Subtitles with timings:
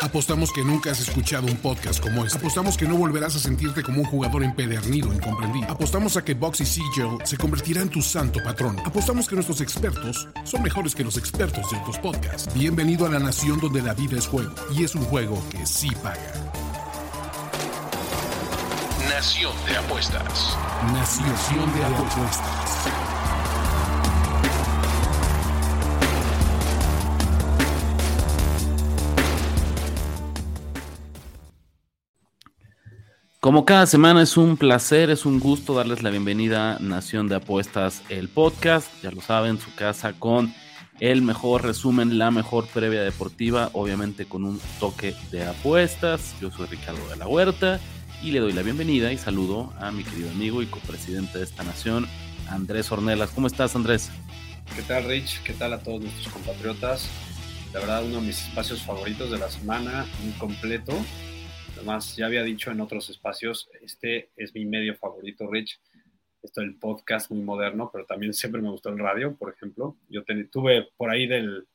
[0.00, 2.38] Apostamos que nunca has escuchado un podcast como este.
[2.38, 5.70] Apostamos que no volverás a sentirte como un jugador empedernido, incomprendido.
[5.70, 8.78] Apostamos a que Boxy Siegel se convertirá en tu santo patrón.
[8.84, 12.52] Apostamos que nuestros expertos son mejores que los expertos de otros podcasts.
[12.54, 15.90] Bienvenido a la nación donde la vida es juego y es un juego que sí
[16.02, 16.32] paga.
[19.08, 20.56] Nación de apuestas.
[20.92, 23.17] Nación de apuestas.
[33.48, 37.36] Como cada semana es un placer, es un gusto darles la bienvenida a Nación de
[37.36, 38.92] Apuestas, el podcast.
[39.02, 40.52] Ya lo saben, su casa con
[41.00, 46.34] el mejor resumen, la mejor previa deportiva, obviamente con un toque de apuestas.
[46.42, 47.80] Yo soy Ricardo de la Huerta
[48.22, 51.64] y le doy la bienvenida y saludo a mi querido amigo y copresidente de esta
[51.64, 52.06] nación,
[52.50, 53.30] Andrés Ornelas.
[53.30, 54.10] ¿Cómo estás, Andrés?
[54.76, 55.42] ¿Qué tal, Rich?
[55.42, 57.08] ¿Qué tal a todos nuestros compatriotas?
[57.72, 60.92] La verdad, uno de mis espacios favoritos de la semana, muy completo
[61.78, 65.80] Además, ya había dicho en otros espacios, este es mi medio favorito, Rich.
[66.42, 69.96] Esto del podcast muy moderno, pero también siempre me gustó el radio, por ejemplo.
[70.08, 71.68] Yo tuve por ahí del,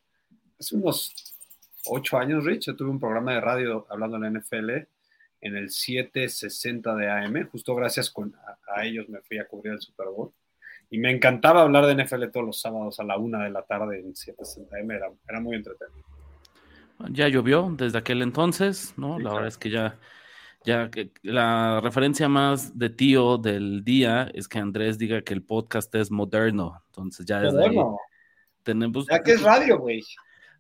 [0.60, 1.38] hace unos
[1.86, 4.72] ocho años, Rich, yo tuve un programa de radio hablando en la NFL
[5.40, 7.48] en el 760 de AM.
[7.50, 8.36] Justo gracias con,
[8.76, 10.34] a, ellos me fui a cubrir el Super Bowl.
[10.90, 14.02] Y me encantaba hablar de NFL todos los sábados a la una de la tarde
[14.02, 14.92] en 760 AM.
[14.92, 16.23] Era, era muy entretenido.
[17.10, 19.20] Ya llovió desde aquel entonces, ¿no?
[19.20, 20.00] la verdad es que ya,
[20.66, 20.90] ya
[21.22, 26.12] la referencia más de tío del día es que Andrés diga que el podcast es
[26.12, 26.82] moderno.
[26.88, 27.78] Entonces ya desde ahí
[28.64, 29.06] tenemos.
[29.08, 30.02] Ya que es radio, güey.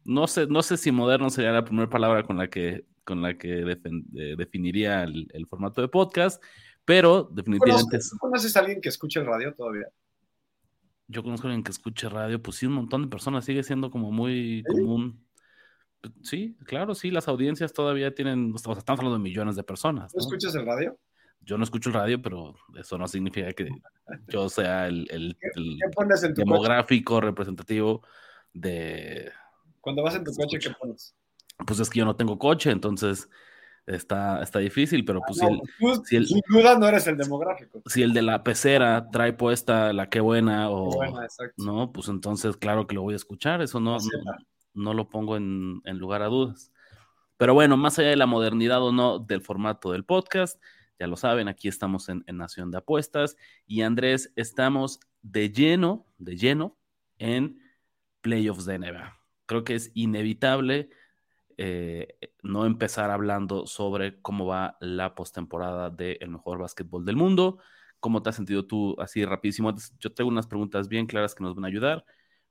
[0.05, 3.37] No sé, no sé si moderno sería la primera palabra con la que, con la
[3.37, 6.43] que eh, definiría el, formato de podcast,
[6.83, 7.89] pero definitivamente.
[7.89, 9.87] ¿Conoces, ¿Conoces a alguien que escuche el radio todavía?
[11.07, 13.89] Yo conozco a alguien que escuche radio, pues sí, un montón de personas, sigue siendo
[13.89, 15.23] como muy común.
[16.21, 20.13] Sí, claro, sí, las audiencias todavía tienen, estamos hablando de millones de personas.
[20.13, 20.97] ¿No, escuchas el radio?
[21.41, 23.69] Yo no escucho el radio, pero eso no significa que
[24.27, 25.37] yo sea el, el,
[26.35, 28.01] demográfico representativo
[28.53, 29.31] de...
[29.81, 31.15] Cuando vas en tu coche, ¿qué pones?
[31.65, 33.29] Pues es que yo no tengo coche, entonces
[33.85, 35.49] está, está difícil, pero pues, ah,
[35.79, 37.81] pues si, el, sin duda no eres el demográfico.
[37.85, 40.89] Si el de la pecera trae puesta la qué buena o
[41.57, 43.99] no, pues entonces claro que lo voy a escuchar, eso no, no
[44.73, 46.71] lo pongo en, lugar a dudas.
[47.37, 50.61] Pero bueno, más allá de la modernidad o no del formato del podcast,
[50.99, 53.35] ya lo saben, aquí estamos en, Nación de Apuestas
[53.65, 56.77] y Andrés, estamos de lleno, de lleno
[57.17, 57.59] en
[58.21, 59.19] playoffs de NBA.
[59.45, 60.89] Creo que es inevitable
[61.57, 67.59] eh, no empezar hablando sobre cómo va la postemporada del mejor básquetbol del mundo.
[67.99, 69.73] ¿Cómo te has sentido tú así rapidísimo?
[69.99, 72.05] Yo tengo unas preguntas bien claras que nos van a ayudar,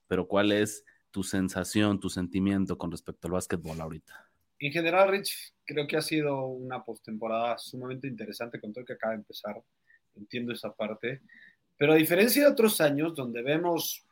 [0.06, 4.28] pero ¿cuál es tu sensación, tu sentimiento con respecto al básquetbol ahorita?
[4.58, 8.92] En general, Rich, creo que ha sido una postemporada sumamente interesante con todo lo que
[8.94, 9.62] acaba de empezar.
[10.16, 11.20] Entiendo esa parte.
[11.76, 14.04] Pero a diferencia de otros años donde vemos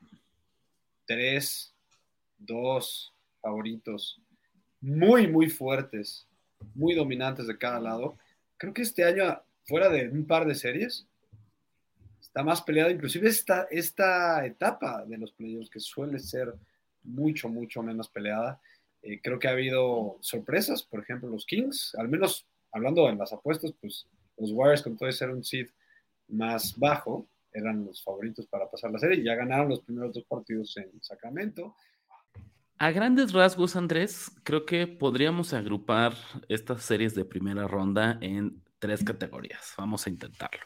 [1.06, 1.75] tres,
[2.39, 4.21] dos favoritos
[4.81, 6.27] muy, muy fuertes,
[6.75, 8.16] muy dominantes de cada lado,
[8.56, 11.06] creo que este año, fuera de un par de series,
[12.21, 12.91] está más peleada.
[12.91, 16.55] Inclusive esta, esta etapa de los playoffs que suele ser
[17.03, 18.61] mucho, mucho menos peleada.
[19.03, 23.33] Eh, creo que ha habido sorpresas, por ejemplo, los Kings, al menos hablando en las
[23.33, 24.06] apuestas, pues
[24.37, 25.69] los Warriors con todo de ser un seed
[26.28, 30.77] más bajo, eran los favoritos para pasar la serie ya ganaron los primeros dos partidos
[30.77, 31.75] en Sacramento.
[32.78, 36.15] A grandes rasgos, Andrés, creo que podríamos agrupar
[36.49, 39.75] estas series de primera ronda en tres categorías.
[39.77, 40.65] Vamos a intentarlo.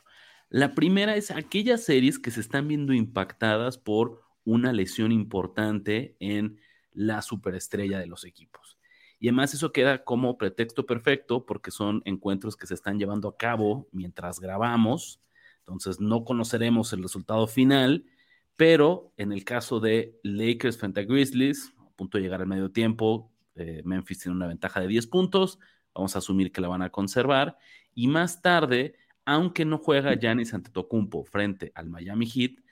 [0.49, 6.59] La primera es aquellas series que se están viendo impactadas por una lesión importante en
[6.93, 8.79] la superestrella de los equipos.
[9.19, 13.37] Y además eso queda como pretexto perfecto porque son encuentros que se están llevando a
[13.37, 15.21] cabo mientras grabamos,
[15.61, 18.05] entonces no conoceremos el resultado final,
[18.57, 22.71] pero en el caso de Lakers frente a Grizzlies, a punto de llegar al medio
[22.71, 25.59] tiempo, eh, Memphis tiene una ventaja de 10 puntos,
[25.95, 27.57] vamos a asumir que la van a conservar,
[27.95, 28.95] y más tarde,
[29.25, 32.64] aunque no juega Giannis Antetokounmpo frente al Miami Heat,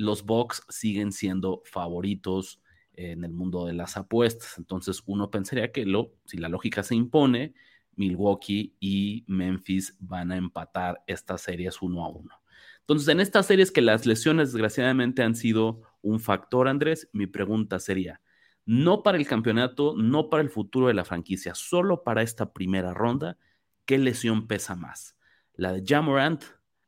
[0.00, 2.60] los Bucks siguen siendo favoritos
[2.94, 4.56] en el mundo de las apuestas.
[4.58, 7.54] Entonces uno pensaría que lo, si la lógica se impone,
[7.96, 12.40] Milwaukee y Memphis van a empatar estas series uno a uno.
[12.80, 17.78] Entonces, en estas series que las lesiones desgraciadamente han sido un factor, Andrés, mi pregunta
[17.78, 18.20] sería,
[18.64, 22.94] no para el campeonato, no para el futuro de la franquicia, solo para esta primera
[22.94, 23.36] ronda,
[23.84, 25.16] ¿qué lesión pesa más?
[25.54, 26.42] ¿La de Jamorant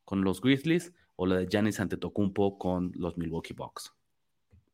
[0.04, 3.92] con los Grizzlies o la de Giannis Antetokounmpo con los Milwaukee Bucks?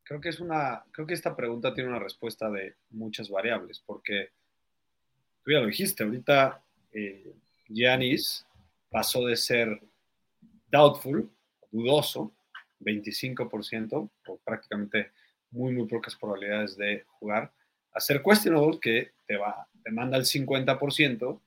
[0.09, 4.31] creo que es una, creo que esta pregunta tiene una respuesta de muchas variables, porque
[5.43, 7.31] tú ya lo dijiste, ahorita eh,
[8.89, 9.79] pasó de ser
[10.71, 11.29] doubtful,
[11.69, 12.33] dudoso,
[12.79, 15.11] 25%, o prácticamente
[15.51, 17.53] muy, muy pocas probabilidades de jugar,
[17.93, 21.39] a ser questionable, que te, va, te manda el 50%,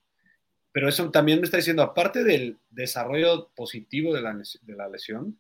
[0.72, 5.38] pero eso también me está diciendo, aparte del desarrollo positivo de la, de la lesión,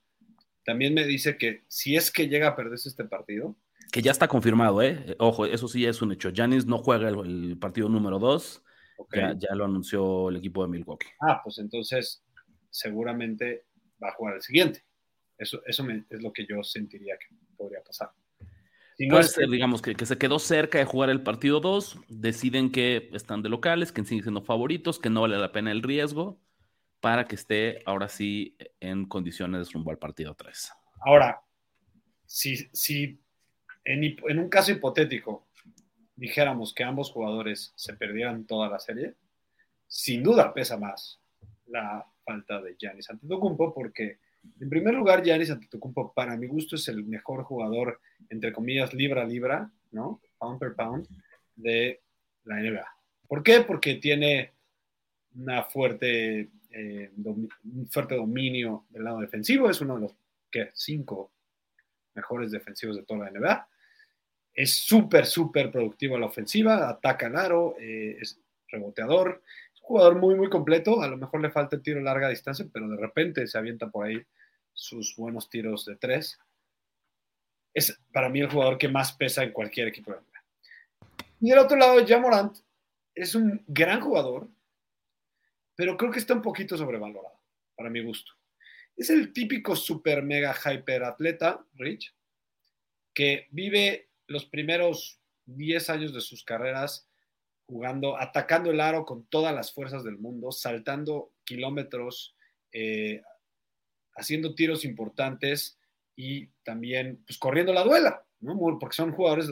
[0.64, 3.56] también me dice que si es que llega a perderse este partido.
[3.90, 5.16] Que ya está confirmado, ¿eh?
[5.18, 6.30] Ojo, eso sí es un hecho.
[6.34, 8.62] Janis no juega el, partido número 2.
[9.12, 11.08] Ya, lo anunció el equipo de Milwaukee.
[11.20, 12.22] Ah, pues entonces
[12.70, 13.66] seguramente
[14.02, 14.84] va a jugar el siguiente.
[15.36, 18.10] Eso, eso es lo que yo sentiría que podría pasar.
[18.98, 23.48] Digamos, que, que, se quedó cerca de jugar el partido 2, deciden que están de
[23.48, 26.38] locales, que siguen siendo favoritos, que no vale la pena el riesgo
[27.00, 30.72] para que esté ahora sí en condiciones rumbo al partido 3.
[31.00, 31.42] Ahora,
[32.24, 33.20] si, si
[33.84, 35.48] en, en, un caso hipotético
[36.14, 39.14] dijéramos que ambos jugadores se perdieran toda la serie,
[39.88, 41.20] sin duda pesa más
[41.66, 44.20] la falta de Giannis Antetokounmpo porque
[44.60, 49.22] en primer lugar Giannis Antetokounmpo para mi gusto es el mejor jugador entre comillas libra
[49.22, 50.20] a libra, ¿no?
[50.38, 51.06] Pound per pound
[51.54, 52.00] de
[52.44, 52.86] la NBA.
[53.28, 53.60] ¿Por qué?
[53.60, 54.52] Porque tiene
[55.34, 60.14] una fuerte eh, un fuerte dominio del lado defensivo, es uno de los
[60.72, 61.32] cinco
[62.14, 63.68] mejores defensivos de toda la NBA.
[64.54, 69.42] Es súper, súper productivo a la ofensiva, ataca al aro, eh, es reboteador,
[69.82, 71.02] jugador muy, muy completo.
[71.02, 73.90] A lo mejor le falta el tiro a larga distancia, pero de repente se avienta
[73.90, 74.22] por ahí
[74.72, 76.38] sus buenos tiros de tres.
[77.74, 80.14] Es para mí el jugador que más pesa en cualquier equipo.
[81.40, 82.56] Y del otro lado, Jamorant
[83.14, 84.48] es un gran jugador,
[85.74, 87.40] pero creo que está un poquito sobrevalorado,
[87.74, 88.32] para mi gusto.
[88.96, 92.14] Es el típico super mega hyper atleta, Rich,
[93.14, 97.08] que vive los primeros 10 años de sus carreras
[97.72, 102.36] jugando, atacando el aro con todas las fuerzas del mundo, saltando kilómetros,
[102.70, 103.22] eh,
[104.14, 105.78] haciendo tiros importantes
[106.14, 108.58] y también pues, corriendo la duela, ¿no?
[108.78, 109.50] porque son jugadores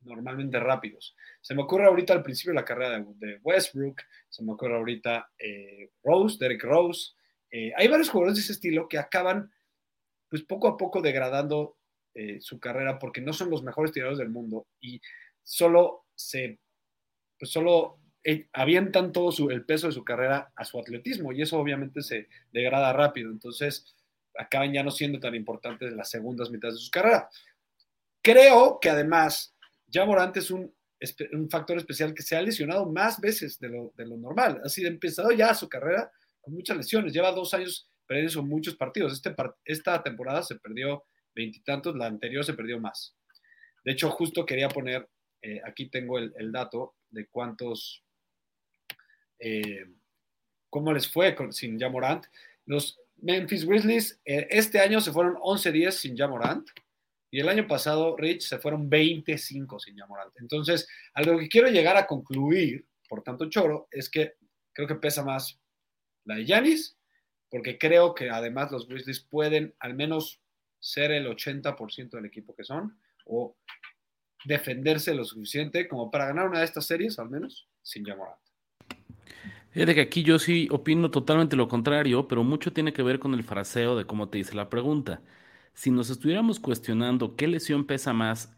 [0.00, 1.14] normalmente rápidos.
[1.40, 5.90] Se me ocurre ahorita al principio la carrera de, Westbrook, se me ocurre ahorita eh,
[6.02, 7.12] Rose, Derek Rose.
[7.52, 9.52] Eh, hay varios jugadores de ese estilo que acaban,
[10.28, 11.76] pues poco a poco degradando
[12.40, 15.00] su carrera porque no son los mejores tiradores del mundo y
[15.44, 16.58] solo se,
[17.38, 17.98] pues solo
[18.52, 22.28] avientan todo su, el peso de su carrera a su atletismo y eso obviamente se
[22.52, 23.30] degrada rápido.
[23.30, 23.94] Entonces
[24.36, 27.28] acaban ya no siendo tan importantes en las segundas mitades de su carrera.
[28.22, 29.56] Creo que además
[29.86, 30.72] ya Morant es un,
[31.32, 34.60] un, factor especial que se ha lesionado más veces de lo, de lo normal.
[34.64, 37.12] Ha sido empezado ya su carrera con muchas lesiones.
[37.12, 39.12] Lleva dos años perdiendo muchos partidos.
[39.12, 41.04] Este, esta temporada se perdió
[41.34, 43.14] veintitantos, la anterior se perdió más.
[43.84, 45.08] De hecho, justo quería poner,
[45.42, 48.04] eh, aquí tengo el, dato de cuántos,
[49.38, 49.84] eh,
[50.68, 52.26] cómo les fue con, sin Jamorant.
[52.66, 56.68] Los Memphis Grizzlies eh, este año se fueron 11-10 sin Jamorant.
[57.30, 60.32] Y el año pasado, Rich, se fueron 25 sin Yamorant.
[60.40, 64.34] Entonces, a lo que quiero llegar a concluir, por tanto choro, es que
[64.72, 65.60] creo que pesa más
[66.24, 66.96] la de Yanis,
[67.50, 70.40] porque creo que además los Grizzlies pueden al menos
[70.78, 73.56] ser el 80% del equipo que son, o
[74.44, 78.38] defenderse lo suficiente como para ganar una de estas series, al menos, sin Yamorant.
[79.70, 83.34] Fíjate que aquí yo sí opino totalmente lo contrario, pero mucho tiene que ver con
[83.34, 85.22] el fraseo de cómo te dice la pregunta
[85.78, 88.52] si nos estuviéramos cuestionando qué lesión pesa más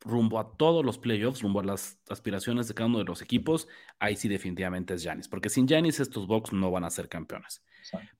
[0.00, 3.68] rumbo a todos los playoffs, rumbo a las aspiraciones de cada uno de los equipos,
[3.98, 7.62] ahí sí definitivamente es Janis, porque sin Janis estos Bucks no van a ser campeones.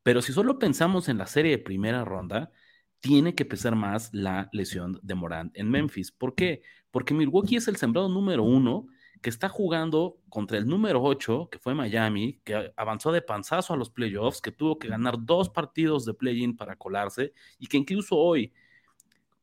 [0.02, 2.52] Pero si solo pensamos en la serie de primera ronda,
[3.00, 6.12] tiene que pesar más la lesión de Morant en Memphis.
[6.12, 6.62] ¿Por qué?
[6.90, 8.86] Porque Milwaukee es el sembrado número uno
[9.20, 13.76] que está jugando contra el número 8, que fue Miami, que avanzó de panzazo a
[13.76, 18.16] los playoffs, que tuvo que ganar dos partidos de play-in para colarse, y que incluso
[18.16, 18.52] hoy,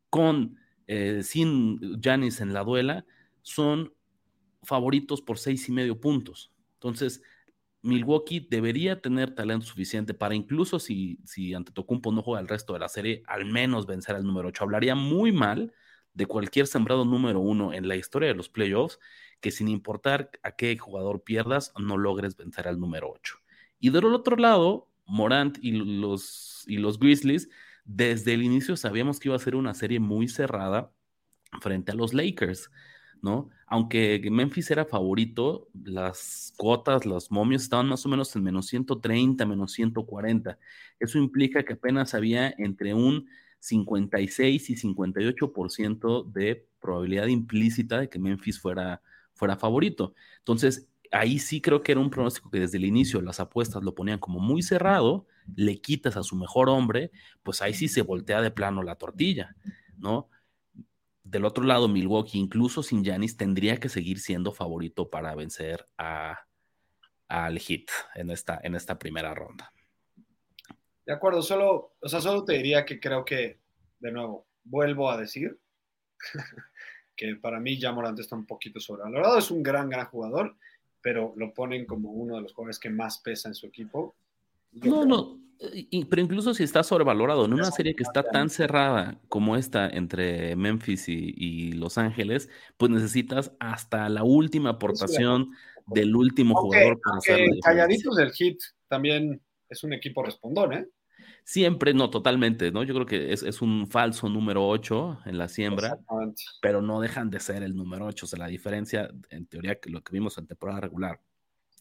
[0.10, 3.06] con eh, sin Janis en la duela,
[3.44, 3.94] son
[4.64, 6.52] favoritos por seis y medio puntos.
[6.74, 7.22] Entonces,
[7.82, 12.74] Milwaukee debería tener talento suficiente para incluso si, si ante Tocumpo no juega el resto
[12.74, 14.64] de la serie, al menos vencer al número 8.
[14.64, 15.74] Hablaría muy mal
[16.14, 19.00] de cualquier sembrado número uno en la historia de los playoffs
[19.40, 23.36] que sin importar a qué jugador pierdas, no logres vencer al número 8.
[23.80, 27.50] Y del otro lado, Morant y los, y los Grizzlies,
[27.86, 30.92] desde el inicio sabíamos que iba a ser una serie muy cerrada
[31.62, 32.70] frente a los Lakers,
[33.22, 33.50] ¿no?
[33.68, 39.46] Aunque Memphis era favorito, las cuotas, los momios estaban más o menos en menos 130,
[39.46, 40.58] menos 140.
[41.00, 43.28] Eso implica que apenas había entre un
[43.60, 49.02] 56 y 58% de probabilidad implícita de que Memphis fuera,
[49.34, 50.14] fuera favorito.
[50.40, 53.96] Entonces, ahí sí creo que era un pronóstico que desde el inicio las apuestas lo
[53.96, 57.12] ponían como muy cerrado, le quitas a su mejor hombre,
[57.44, 59.56] pues ahí sí se voltea de plano la tortilla,
[59.98, 60.30] ¿no?
[61.30, 66.40] Del otro lado, Milwaukee, incluso sin Yanis, tendría que seguir siendo favorito para vencer a,
[67.28, 69.74] al Heat en esta, en esta primera ronda.
[71.06, 73.60] De acuerdo, solo, o sea, solo te diría que creo que,
[74.00, 75.60] de nuevo, vuelvo a decir
[77.16, 79.38] que para mí ya Morant está un poquito sobrevalorado.
[79.38, 80.56] Es un gran, gran jugador,
[81.02, 84.16] pero lo ponen como uno de los jugadores que más pesa en su equipo.
[84.72, 85.42] no, no,
[86.10, 90.56] pero incluso si está sobrevalorado en una serie que está tan cerrada como esta entre
[90.56, 95.52] Memphis y, Los Ángeles, pues necesitas hasta la última aportación
[95.88, 100.88] del último jugador para hacer Calladitos del Hit también es un equipo respondón, ¿eh?
[101.44, 102.84] Siempre, no, totalmente, ¿no?
[102.84, 105.98] Yo creo que es, un falso número 8 en la siembra,
[106.62, 108.26] pero no dejan de ser el número 8.
[108.26, 111.22] O sea, la diferencia, en teoría, que lo que vimos en temporada regular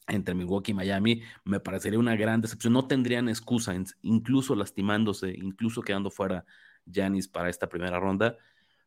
[0.09, 2.73] entre Milwaukee y Miami, me parecería una gran decepción.
[2.73, 6.45] No tendrían excusa, incluso lastimándose, incluso quedando fuera
[6.85, 8.37] Giannis para esta primera ronda.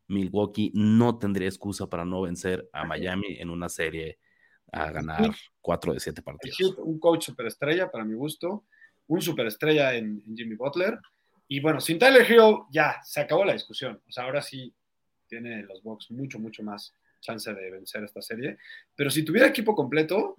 [0.08, 4.18] Milwaukee no tendría excusa para no vencer a Miami en una serie
[4.72, 6.78] a ganar 4 de 7 partidos.
[6.80, 8.66] Un coach superestrella, para mi gusto
[9.10, 10.98] un superestrella en, en Jimmy Butler.
[11.48, 14.02] Y bueno, sin Tyler Hero ya se acabó la discusión.
[14.08, 14.74] O sea, ahora sí
[15.28, 18.58] tiene los Bucks mucho, mucho más chance de vencer esta serie.
[18.96, 20.36] Pero si tuviera equipo completo,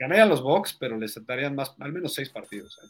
[0.00, 2.78] ganarían los Bucks, pero les darían más, al menos seis partidos.
[2.82, 2.88] ¿eh?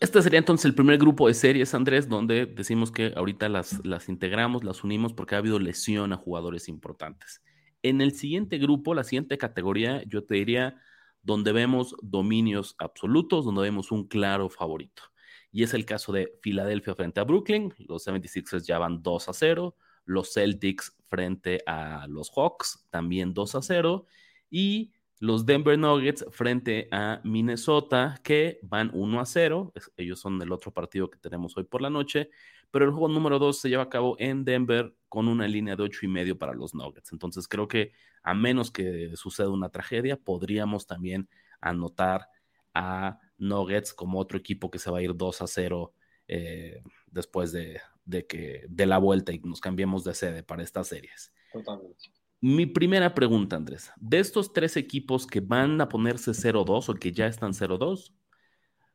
[0.00, 4.08] Este sería entonces el primer grupo de series, Andrés, donde decimos que ahorita las, las
[4.08, 7.42] integramos, las unimos porque ha habido lesión a jugadores importantes.
[7.82, 10.76] En el siguiente grupo, la siguiente categoría, yo te diría
[11.22, 15.04] donde vemos dominios absolutos, donde vemos un claro favorito.
[15.50, 17.72] Y es el caso de Filadelfia frente a Brooklyn.
[17.78, 19.76] Los 76ers ya van 2 a 0.
[20.04, 24.06] Los Celtics frente a los Hawks también 2 a 0.
[24.50, 29.72] Y los Denver Nuggets frente a Minnesota que van 1 a 0.
[29.96, 32.28] Ellos son el otro partido que tenemos hoy por la noche.
[32.72, 35.84] Pero el juego número 2 se lleva a cabo en Denver con una línea de
[35.84, 37.12] 8 y medio para los Nuggets.
[37.12, 37.92] Entonces creo que
[38.24, 41.28] a menos que suceda una tragedia, podríamos también
[41.60, 42.26] anotar
[42.74, 45.94] a Nuggets como otro equipo que se va a ir 2 a 0
[46.26, 47.80] eh, después de,
[48.26, 51.32] que de la vuelta y nos cambiemos de sede para estas series.
[51.52, 52.21] Totalmente.
[52.44, 57.12] Mi primera pregunta, Andrés, de estos tres equipos que van a ponerse 0-2 o que
[57.12, 58.12] ya están 0-2,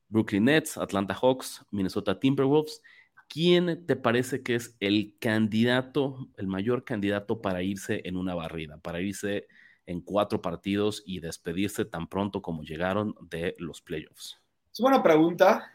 [0.09, 2.81] Brooklyn Nets, Atlanta Hawks, Minnesota Timberwolves,
[3.29, 8.79] ¿quién te parece que es el candidato, el mayor candidato para irse en una barrida,
[8.79, 9.47] para irse
[9.85, 14.41] en cuatro partidos y despedirse tan pronto como llegaron de los playoffs?
[14.73, 15.71] Es buena pregunta.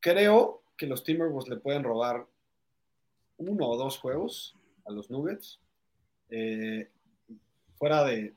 [0.00, 2.26] Creo que los Timberwolves le pueden robar
[3.36, 5.60] uno o dos juegos a los Nuggets.
[6.28, 6.90] Eh,
[7.78, 8.34] fuera de,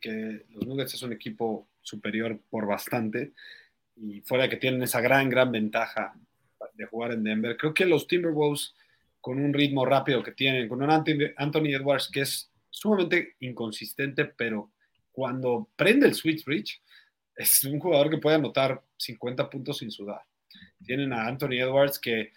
[0.00, 3.32] que los Nuggets es un equipo superior por bastante
[3.96, 6.14] y fuera de que tienen esa gran, gran ventaja
[6.74, 7.56] de jugar en Denver.
[7.56, 8.74] Creo que los Timberwolves,
[9.20, 14.72] con un ritmo rápido que tienen, con un Anthony Edwards que es sumamente inconsistente, pero
[15.12, 16.82] cuando prende el switch bridge,
[17.36, 20.22] es un jugador que puede anotar 50 puntos sin sudar.
[20.84, 22.32] Tienen a Anthony Edwards que,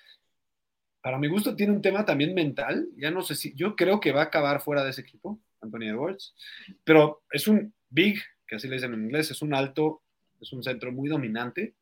[1.01, 2.87] para mi gusto, tiene un tema también mental.
[2.97, 5.89] Ya no sé si, yo creo que va a acabar fuera de ese equipo, Anthony
[5.89, 6.35] Edwards,
[6.83, 10.03] pero es un big, que así le dicen en inglés, es un alto,
[10.41, 11.75] es un centro muy dominante,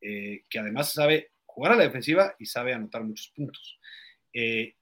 [0.00, 3.78] eh, que además sabe jugar a la defensiva y sabe anotar muchos puntos.
[4.32, 4.74] Eh,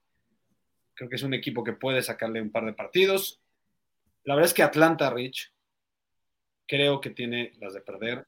[0.93, 3.41] creo que es un equipo que puede sacarle un par de partidos.
[4.23, 5.53] La verdad es que Atlanta Rich
[6.67, 8.27] creo que tiene las de perder.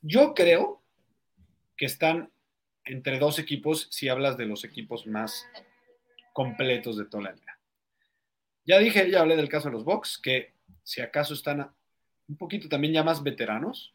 [0.00, 0.82] Yo creo
[1.76, 2.30] que están
[2.84, 5.46] entre dos equipos si hablas de los equipos más
[6.32, 7.53] completos de toda la liga.
[8.66, 10.52] Ya dije, ya hablé del caso de los Bucks, que
[10.82, 11.70] si acaso están
[12.28, 13.94] un poquito también ya más veteranos,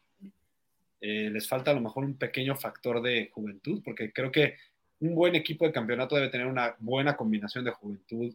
[1.00, 4.56] eh, les falta a lo mejor un pequeño factor de juventud, porque creo que
[5.00, 8.34] un buen equipo de campeonato debe tener una buena combinación de juventud,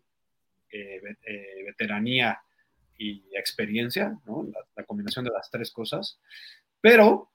[0.72, 2.42] eh, eh, veteranía
[2.98, 4.50] y experiencia, ¿no?
[4.76, 6.20] la, combinación de las tres cosas.
[6.82, 7.32] Pero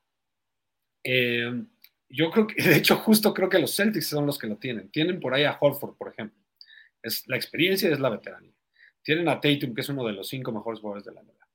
[1.03, 4.91] yo creo que, de hecho, justo creo que los Celtics son los que lo tienen.
[4.91, 6.39] Tienen por ahí a Holford, por ejemplo.
[7.03, 8.53] Es la experiencia es la veteranía.
[9.03, 11.47] Tienen a Tatum, que es uno de los cinco mejores jugadores de la liga.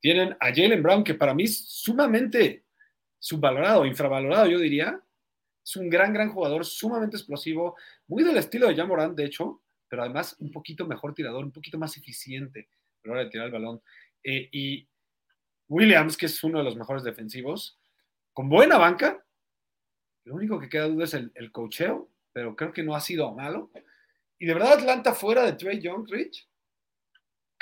[0.00, 2.64] Tienen a Jalen Brown, que para mí es sumamente
[3.18, 5.00] subvalorado, infravalorado, yo diría.
[5.64, 10.02] Es un gran, gran jugador, sumamente explosivo, muy del estilo de Jamorant, de hecho, pero
[10.02, 12.68] además un poquito mejor tirador, un poquito más eficiente
[13.02, 13.80] a la hora de tirar el balón.
[14.22, 14.86] Eh, y
[15.68, 17.78] Williams, que es uno de los mejores defensivos,
[18.34, 19.24] con buena banca,
[20.24, 23.32] Lo único que queda duda es el, el cocheo, pero creo que no ha sido
[23.32, 23.70] malo.
[24.38, 26.48] Y de verdad, Atlanta fuera de Trey Young, Rich,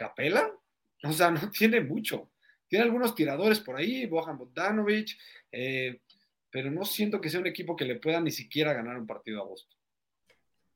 [0.02, 0.52] Capela,
[1.04, 2.30] o sea, no tiene mucho.
[2.68, 5.10] Tiene algunos tiradores por ahí, Bojan Bogdanovic,
[5.52, 6.00] eh,
[6.50, 9.42] pero no siento que sea un equipo que le pueda ni siquiera ganar un partido
[9.42, 9.78] a Boston.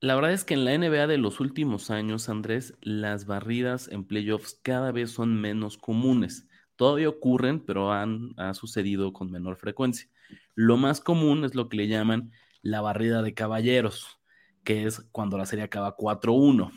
[0.01, 4.07] La verdad es que en la NBA de los últimos años, Andrés, las barridas en
[4.07, 6.47] playoffs cada vez son menos comunes.
[6.77, 10.09] Todavía ocurren, pero han ha sucedido con menor frecuencia.
[10.55, 12.31] Lo más común es lo que le llaman
[12.61, 14.21] la barrida de caballeros,
[14.65, 16.71] que es cuando la serie acaba 4-1,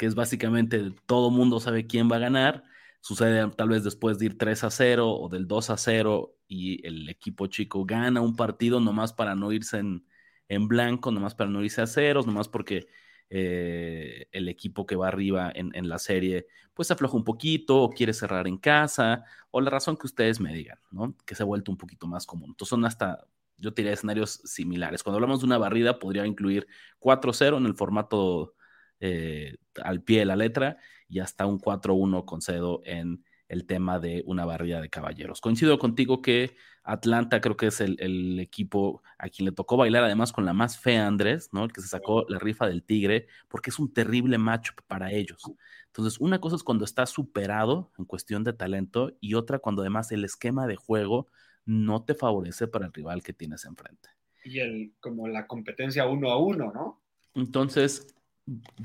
[0.00, 2.64] que es básicamente todo mundo sabe quién va a ganar.
[3.02, 6.86] Sucede tal vez después de ir 3 a 0 o del 2 a 0 y
[6.86, 10.06] el equipo chico gana un partido nomás para no irse en,
[10.48, 12.86] en blanco, nomás para no irse a ceros, nomás porque
[13.28, 18.14] eh, el equipo que va arriba en, la serie pues afloja un poquito o quiere
[18.14, 21.14] cerrar en casa o la razón que ustedes me digan, ¿no?
[21.26, 22.52] Que se ha vuelto un poquito más común.
[22.52, 23.26] Entonces son hasta,
[23.58, 25.02] yo diría, escenarios similares.
[25.02, 26.66] Cuando hablamos de una barrida podría incluir
[27.00, 28.54] 4-0 en el formato
[29.00, 30.76] eh, al pie de la letra
[31.08, 35.40] y hasta un 4-1 con cedo en el tema de una barrida de caballeros.
[35.40, 36.54] Coincido contigo que
[36.84, 40.78] Atlanta creo que es el, equipo a quien le tocó bailar además con la más
[40.78, 41.64] fea Andrés, ¿no?
[41.64, 45.42] El que se sacó la rifa del tigre, porque es un terrible match para ellos.
[45.86, 50.12] Entonces, una cosa es cuando está superado en cuestión de talento y otra cuando además
[50.12, 51.26] el esquema de juego
[51.64, 54.08] no te favorece para el rival que tienes enfrente.
[54.44, 57.02] Y el, como la competencia uno a uno, ¿no?
[57.34, 58.14] Entonces,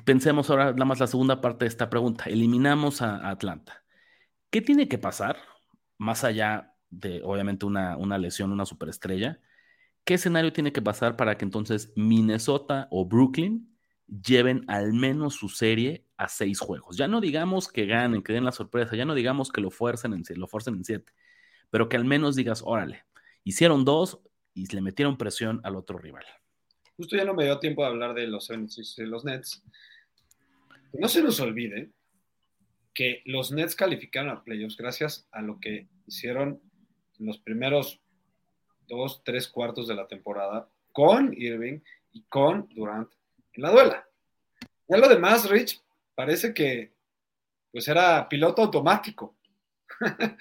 [0.04, 2.26] pensemos ahora nada más la segunda parte de esta pregunta.
[2.26, 3.86] Eliminamos a Atlanta
[4.56, 5.38] ¿Qué tiene que pasar,
[5.98, 9.42] más allá de obviamente una, una lesión, una superestrella?
[10.06, 15.50] ¿Qué escenario tiene que pasar para que entonces Minnesota o Brooklyn lleven al menos su
[15.50, 16.96] serie a seis juegos?
[16.96, 20.14] Ya no digamos que ganen, que den la sorpresa, ya no digamos que lo fuercen
[20.14, 21.12] en, lo forcen en siete,
[21.70, 23.04] pero que al menos digas, órale,
[23.44, 24.22] hicieron dos
[24.54, 26.24] y le metieron presión al otro rival.
[26.98, 28.50] Justo ya no me dio tiempo de hablar de los,
[28.98, 29.64] los Nets.
[30.94, 31.90] No se nos olvide
[32.94, 36.62] que los Nets calificaron a playoffs gracias a lo que hicieron
[37.20, 38.00] en los primeros
[38.88, 41.82] dos, tres cuartos de la temporada con Irving
[42.14, 43.12] y con Durant
[43.54, 44.08] en la duela.
[44.88, 45.82] Ya lo demás, Rich,
[46.16, 46.94] parece que
[47.72, 49.36] pues era piloto automático.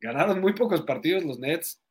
[0.00, 1.83] Ganaron muy pocos partidos los Nets.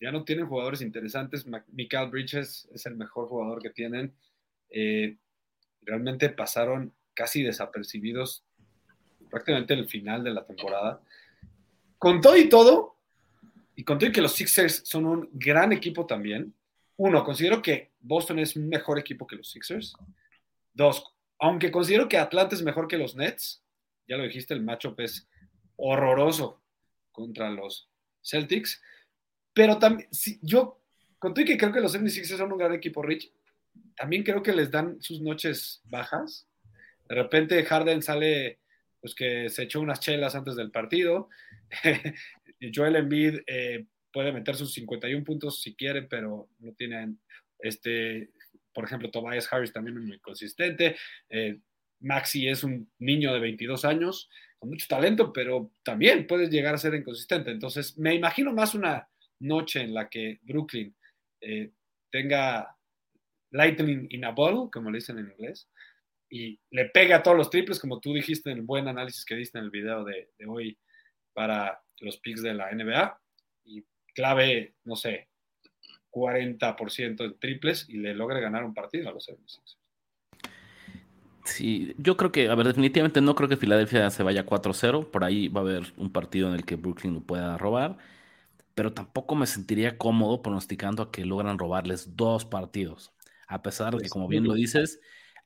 [0.00, 1.46] Ya no tienen jugadores interesantes.
[1.46, 4.14] Michael Bridges es el mejor jugador que tienen.
[4.70, 5.16] Eh,
[5.82, 8.44] realmente pasaron casi desapercibidos
[9.28, 11.00] prácticamente el final de la temporada.
[11.98, 12.96] Con todo y todo,
[13.76, 16.54] y con todo y que los Sixers son un gran equipo también,
[16.96, 19.94] uno, considero que Boston es un mejor equipo que los Sixers.
[20.74, 21.02] Dos,
[21.38, 23.62] aunque considero que Atlanta es mejor que los Nets,
[24.06, 25.26] ya lo dijiste, el matchup es
[25.76, 26.62] horroroso
[27.10, 27.88] contra los
[28.22, 28.82] Celtics,
[29.60, 30.80] pero también, si, yo,
[31.18, 33.30] con que creo que los 76ers son un gran equipo, Rich,
[33.94, 36.48] también creo que les dan sus noches bajas.
[37.06, 38.58] De repente Harden sale
[39.02, 41.28] pues que se echó unas chelas antes del partido.
[42.74, 47.20] Joel Embiid eh, puede meter sus 51 puntos si quiere, pero no tienen,
[47.58, 48.30] este,
[48.72, 50.96] por ejemplo, Tobias Harris también es muy consistente.
[51.28, 51.58] Eh,
[51.98, 56.78] Maxi es un niño de 22 años con mucho talento, pero también puede llegar a
[56.78, 57.50] ser inconsistente.
[57.50, 59.06] Entonces, me imagino más una
[59.40, 60.94] noche en la que Brooklyn
[61.40, 61.70] eh,
[62.10, 62.76] tenga
[63.50, 65.68] lightning in a bottle, como le dicen en inglés,
[66.28, 69.34] y le pega a todos los triples, como tú dijiste en el buen análisis que
[69.34, 70.78] diste en el video de, hoy
[71.32, 73.20] para los picks de la NBA,
[73.64, 75.28] y clave, no sé,
[76.12, 79.78] 40% en triples y le logre ganar un partido a los 76
[81.44, 85.10] Sí, yo creo que, a ver, definitivamente no creo que Filadelfia se vaya 4-0.
[85.10, 87.96] Por ahí va a haber un partido en el que Brooklyn lo pueda robar.
[88.80, 93.12] Pero tampoco me sentiría cómodo pronosticando a que logran robarles dos partidos.
[93.46, 95.00] A pesar de que, pues, como bien lo dices,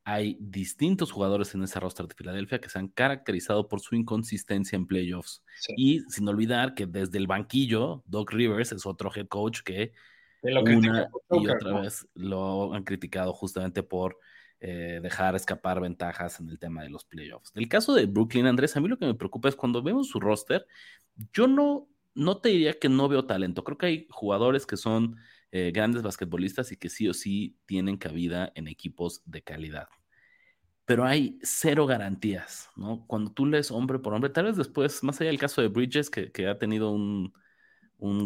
[0.05, 4.77] hay distintos jugadores en ese roster de Filadelfia que se han caracterizado por su inconsistencia
[4.77, 5.43] en playoffs.
[5.77, 9.91] Y sin olvidar que desde el banquillo, Doc Rivers es otro head coach que
[10.45, 14.17] una y otra vez lo han criticado justamente por
[14.61, 17.51] eh, dejar escapar ventajas en el tema de los playoffs.
[17.57, 20.21] El caso de Brooklyn, Andrés, a mí lo que me preocupa es cuando vemos su
[20.21, 20.69] roster,
[21.33, 23.65] yo no, no te diría que no veo talento.
[23.65, 25.17] Creo que hay jugadores que son
[25.51, 29.89] eh, grandes basquetbolistas y que sí o sí tienen cabida en equipos de calidad.
[30.85, 33.07] Pero hay cero garantías, ¿no?
[33.07, 36.11] Cuando tú lees hombre por hombre, tal vez después, más allá del caso de Bridges,
[36.11, 37.33] que, ha tenido un,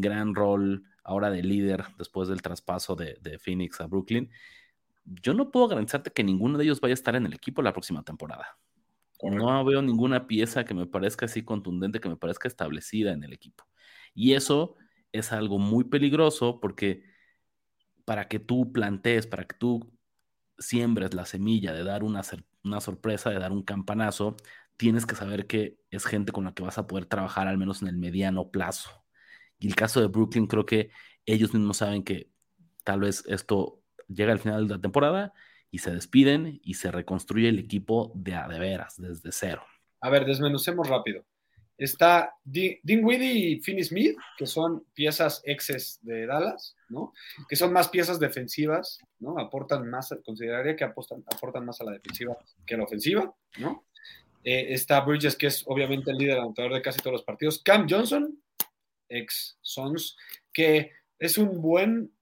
[0.00, 4.30] gran rol ahora de líder después del traspaso de, Phoenix a Brooklyn,
[5.04, 7.72] yo no puedo garantizarte que ninguno de ellos vaya a estar en el equipo la
[7.72, 8.58] próxima temporada.
[9.22, 13.32] No veo ninguna pieza que me parezca así contundente, que me parezca establecida en el
[13.32, 13.64] equipo.
[14.18, 14.74] Y eso
[15.12, 17.04] es algo muy peligroso porque
[18.04, 19.96] para que tú plantees, para que tú
[20.58, 22.24] siembres la semilla de dar una,
[22.80, 24.34] sorpresa, de dar un campanazo,
[24.76, 27.80] tienes que saber que es gente con la que vas a poder trabajar al menos
[27.80, 28.90] en el mediano plazo.
[29.60, 30.90] Y el caso de Brooklyn, creo que
[31.24, 32.28] ellos mismos saben que
[32.82, 35.32] tal vez esto llega al final de la temporada
[35.70, 39.62] y se despiden y se reconstruye el equipo de a de veras, desde cero.
[40.00, 41.24] A ver, desmenucemos rápido.
[41.78, 47.12] Está Dinwiddie y Finney Smith, que son piezas exes de Dallas, ¿no?
[47.48, 49.38] Que son más piezas defensivas, ¿no?
[49.38, 52.36] Aportan más, consideraría que aportan, más a la defensiva
[52.66, 53.84] que a la ofensiva, ¿no?
[54.42, 57.62] Eh, está Bridges, que es obviamente el líder anotador de casi todos los partidos.
[57.62, 58.42] Cam Johnson,
[59.08, 60.16] ex Sons,
[60.52, 62.12] que es un buen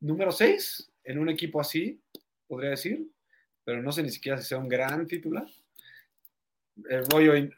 [0.00, 2.02] número 6 en un equipo así,
[2.46, 3.10] podría decir,
[3.64, 5.46] pero no sé ni siquiera si sea un gran titular.
[6.90, 7.02] Eh,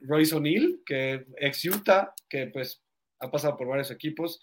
[0.03, 2.83] Royce O'Neill, que ex Utah, que pues
[3.21, 4.41] ha pasado por varios equipos.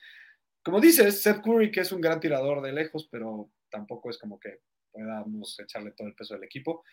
[0.64, 4.40] Como dices, Seth Curry, que es un gran tirador de lejos, pero tampoco es como
[4.40, 4.60] que
[4.92, 6.84] podamos echarle todo el peso del equipo.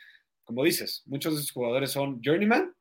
[0.44, 2.74] Como dices, muchos de esos jugadores son journeyman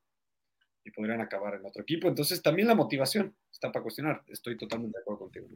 [0.84, 2.08] y podrían acabar en otro equipo.
[2.08, 4.22] Entonces también la motivación está para cuestionar.
[4.28, 5.48] Estoy totalmente de acuerdo contigo.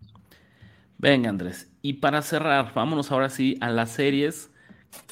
[0.99, 1.71] Venga, Andrés.
[1.83, 4.51] Y para cerrar, vámonos ahora sí a las series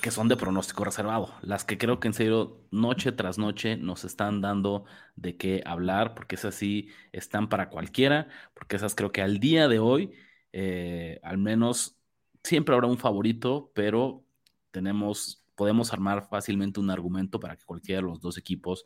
[0.01, 4.05] que son de pronóstico reservado, las que creo que en serio noche tras noche nos
[4.05, 4.85] están dando
[5.17, 9.69] de qué hablar, porque esas sí están para cualquiera, porque esas creo que al día
[9.69, 10.13] de hoy,
[10.53, 11.97] eh, al menos
[12.43, 14.25] siempre habrá un favorito, pero
[14.71, 18.85] tenemos, podemos armar fácilmente un argumento para que cualquiera de los dos equipos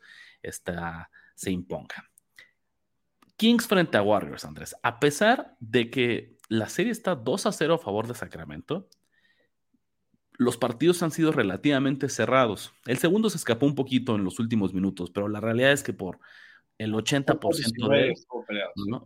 [1.34, 2.10] se imponga.
[3.36, 4.74] Kings frente a Warriors, Andrés.
[4.82, 8.88] A pesar de que la serie está 2 a 0 a favor de Sacramento,
[10.38, 12.72] los partidos han sido relativamente cerrados.
[12.86, 15.92] El segundo se escapó un poquito en los últimos minutos, pero la realidad es que
[15.92, 16.20] por
[16.78, 18.14] el 80% de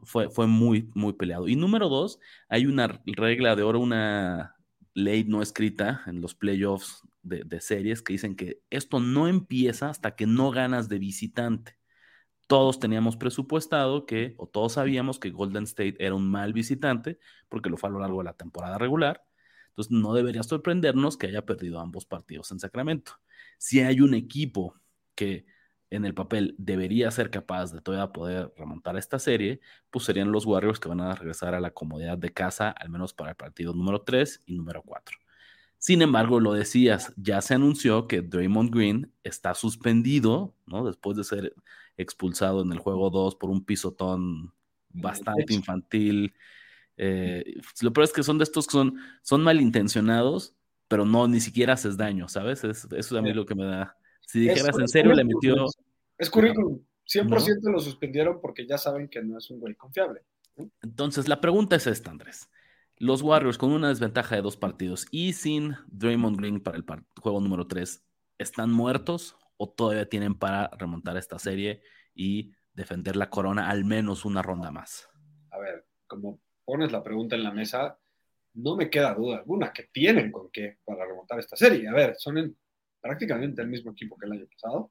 [0.02, 1.48] fue, fue muy, muy peleado.
[1.48, 4.56] Y número dos, hay una regla de oro, una
[4.92, 9.88] ley no escrita en los playoffs de, de series que dicen que esto no empieza
[9.88, 11.78] hasta que no ganas de visitante.
[12.46, 17.18] Todos teníamos presupuestado que, o todos sabíamos que Golden State era un mal visitante,
[17.48, 19.24] porque lo fue a lo largo de la temporada regular
[19.72, 23.12] entonces, no debería sorprendernos que haya perdido ambos partidos en Sacramento.
[23.56, 24.74] Si hay un equipo
[25.14, 25.46] que
[25.88, 30.44] en el papel debería ser capaz de todavía poder remontar esta serie, pues serían los
[30.44, 33.72] Warriors que van a regresar a la comodidad de casa, al menos para el partido
[33.72, 35.16] número 3 y número 4.
[35.78, 40.84] Sin embargo, lo decías, ya se anunció que Draymond Green está suspendido, ¿no?
[40.84, 41.54] Después de ser
[41.96, 44.52] expulsado en el juego 2 por un pisotón
[44.90, 46.34] bastante infantil
[47.04, 50.54] eh, lo peor es que son de estos que son, son malintencionados,
[50.86, 52.62] pero no, ni siquiera haces daño, ¿sabes?
[52.62, 53.96] eso es a mí lo que me da.
[54.20, 55.66] Si dijeras en serio, le metió.
[56.16, 56.80] Es currículum.
[57.12, 60.20] 100% lo suspendieron porque ya saben que no es un güey confiable.
[60.80, 62.48] Entonces, la pregunta es esta, Andrés.
[62.98, 66.84] Los Warriors con una desventaja de dos partidos y sin Draymond Green para el
[67.20, 68.00] juego número 3,
[68.38, 71.82] ¿están muertos o todavía tienen para remontar esta serie
[72.14, 75.08] y defender la corona al menos una ronda más?
[75.50, 77.98] A ver, como pones la pregunta en la mesa,
[78.54, 81.88] no me queda duda alguna que tienen con qué para remontar esta serie.
[81.88, 82.56] A ver, son
[83.00, 84.90] prácticamente el mismo equipo que el año pasado.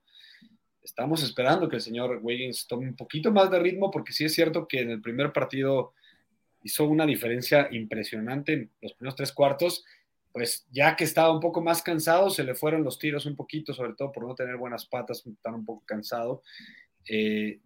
[0.81, 4.33] Estamos esperando que el señor Wiggins tome un poquito más de ritmo, porque sí es
[4.33, 5.93] cierto que en el primer partido
[6.63, 9.85] hizo una diferencia impresionante en los primeros tres cuartos.
[10.31, 13.73] Pues ya que estaba un poco más cansado, se le fueron los tiros un poquito,
[13.73, 16.41] sobre todo por no tener buenas patas, estar un poco cansado.
[17.07, 17.59] Eh,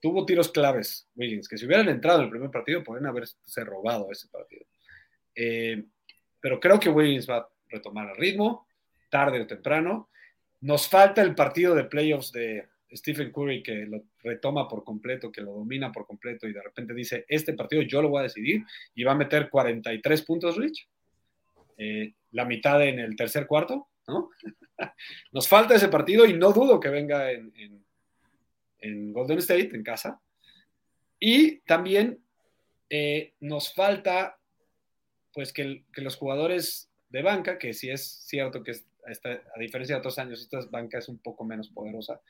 [0.00, 4.10] tuvo tiros claves, Wiggins, que si hubieran entrado en el primer partido, podrían haberse robado
[4.10, 4.66] ese partido.
[5.34, 5.84] Eh,
[6.40, 8.66] pero creo que Wiggins va a retomar el ritmo,
[9.08, 10.10] tarde o temprano.
[10.60, 15.42] Nos falta el partido de playoffs de Stephen Curry que lo retoma por completo, que
[15.42, 18.64] lo domina por completo y de repente dice, este partido yo lo voy a decidir
[18.94, 20.88] y va a meter 43 puntos, Rich.
[21.78, 24.30] Eh, la mitad en el tercer cuarto, ¿no?
[25.32, 27.84] Nos falta ese partido y no dudo que venga en en
[29.12, 30.20] Golden State, en casa.
[31.18, 32.18] Y también
[32.88, 34.38] eh, nos falta,
[35.32, 40.18] pues, que, los jugadores de banca, que sí es cierto que a diferencia de otros
[40.18, 42.20] años, esta banca es un poco menos poderosa.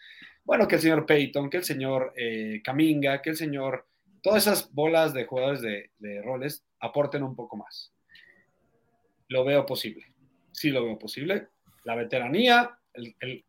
[0.45, 3.87] Bueno, que el señor Peyton, que el señor eh, Kaminga, que el señor,
[4.23, 7.93] todas esas bolas de jugadores de, roles aporten un poco más.
[9.29, 10.07] Lo veo posible.
[10.53, 11.49] Sí lo veo posible.
[11.85, 13.45] La veteranía, el,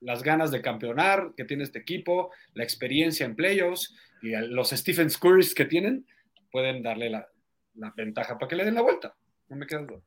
[0.00, 5.08] las ganas de campeonar que tiene este equipo, la experiencia en playoffs y los Stephen
[5.10, 6.06] Currys que tienen,
[6.50, 7.28] pueden darle la,
[7.96, 9.14] ventaja para que le den la vuelta.
[9.48, 10.00] No me queda duda.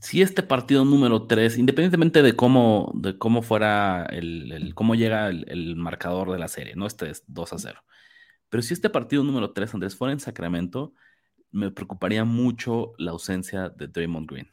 [0.00, 5.76] Si este partido número 3, independientemente de cómo, de cómo fuera el, cómo llega el,
[5.76, 7.84] marcador de la serie, no este es 2 a 0.
[8.48, 10.94] Pero si este partido número 3, Andrés, fuera en Sacramento,
[11.50, 14.50] me preocuparía mucho la ausencia de Draymond Green.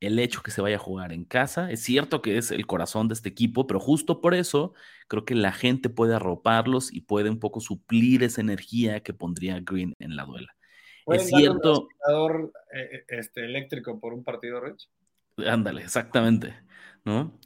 [0.00, 1.70] El hecho que se vaya a jugar en casa.
[1.70, 4.74] Es cierto que es el corazón de este equipo, pero justo por eso
[5.08, 9.60] creo que la gente puede arroparlos y puede un poco suplir esa energía que pondría
[9.60, 10.54] Green en la duela.
[11.06, 11.88] Es cierto.
[12.08, 14.88] Un eh, este, eléctrico por un partido, Rich?
[15.38, 16.54] Ándale, exactamente.
[17.04, 17.38] ¿no?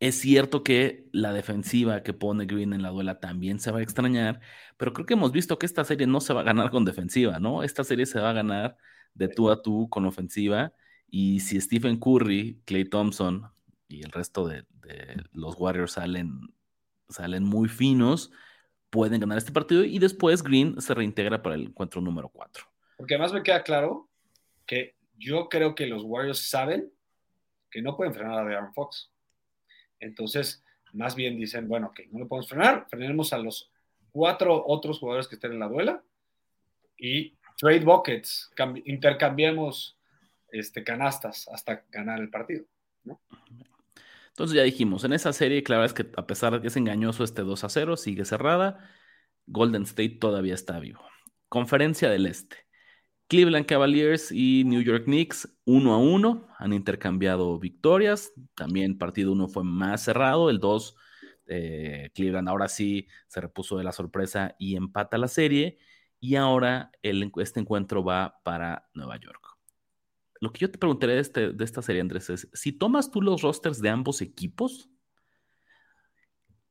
[0.00, 3.82] Es cierto que la defensiva que pone Green en la duela también se va a
[3.82, 4.40] extrañar,
[4.76, 7.38] pero creo que hemos visto que esta serie no se va a ganar con defensiva,
[7.38, 7.62] ¿no?
[7.62, 8.76] Esta serie se va a ganar
[9.14, 10.74] de tú a tú con ofensiva.
[11.08, 13.50] Y si Stephen Curry, Clay Thompson
[13.88, 14.64] y el resto de,
[15.32, 16.40] los Warriors salen,
[17.08, 18.32] salen muy finos,
[18.90, 22.64] pueden ganar este partido y después Green se reintegra para el encuentro número 4.
[22.96, 24.08] Porque además me queda claro
[24.66, 26.92] que yo creo que los Warriors saben
[27.70, 29.10] que no pueden frenar a Aaron Fox.
[30.00, 33.70] Entonces, más bien dicen, bueno, que no lo podemos frenar, frenemos a los
[34.12, 36.02] cuatro otros jugadores que estén en la duela
[36.96, 38.50] y trade buckets,
[38.84, 39.95] intercambiemos
[40.50, 42.64] este, canastas hasta ganar el partido.
[44.28, 47.24] Entonces ya dijimos, en esa serie, claro es que a pesar de que es engañoso
[47.24, 48.90] este 2 a 0, sigue cerrada,
[49.46, 51.00] Golden State todavía está vivo.
[51.48, 52.66] Conferencia del Este.
[53.28, 58.32] Cleveland Cavaliers y New York Knicks, uno a uno, han intercambiado victorias.
[58.54, 60.96] También partido uno fue más cerrado, el 2,
[61.46, 65.78] eh, Cleveland ahora sí se repuso de la sorpresa y empata la serie.
[66.20, 69.45] Y ahora este encuentro va para Nueva York.
[70.40, 73.22] Lo que yo te preguntaré de, este, de esta serie, Andrés, es, si tomas tú
[73.22, 74.90] los rosters de ambos equipos,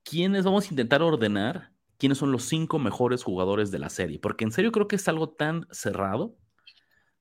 [0.03, 1.71] ¿quiénes vamos a intentar ordenar?
[1.97, 4.19] ¿Quiénes son los cinco mejores jugadores de la serie?
[4.19, 6.37] Porque en serio creo que es algo tan cerrado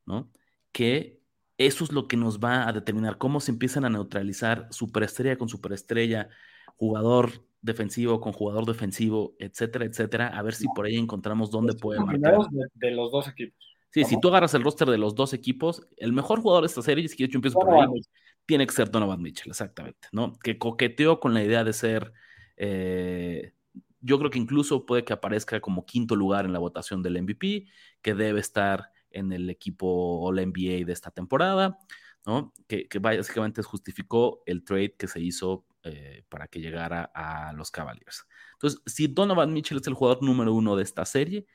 [0.06, 0.30] ¿no?
[0.72, 1.20] Que
[1.58, 5.48] eso es lo que nos va a determinar cómo se empiezan a neutralizar superestrella con
[5.48, 6.28] superestrella,
[6.76, 7.30] jugador
[7.60, 12.36] defensivo con jugador defensivo, etcétera, etcétera, a ver si por ahí encontramos dónde puede marcar.
[12.74, 13.73] De, los dos equipos.
[13.94, 16.82] Sí, si tú agarras el roster de los dos equipos, el mejor jugador de esta
[16.82, 18.02] serie, si yo empiezo por ahí,
[18.44, 20.36] tiene que ser Donovan Mitchell, exactamente, ¿no?
[20.40, 22.12] Que coqueteó con la idea de ser,
[22.56, 23.52] eh,
[24.00, 27.68] yo creo que incluso puede que aparezca como quinto lugar en la votación del MVP,
[28.02, 31.78] que debe estar en el equipo All NBA de esta temporada,
[32.26, 32.52] ¿no?
[32.66, 38.26] Que, básicamente justificó el trade que se hizo eh, para que llegara a los Cavaliers.
[38.54, 41.46] Entonces, si Donovan Mitchell es el jugador número uno de esta serie,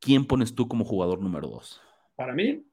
[0.00, 1.80] ¿quién pones tú como jugador número dos?
[2.16, 2.64] Para mí,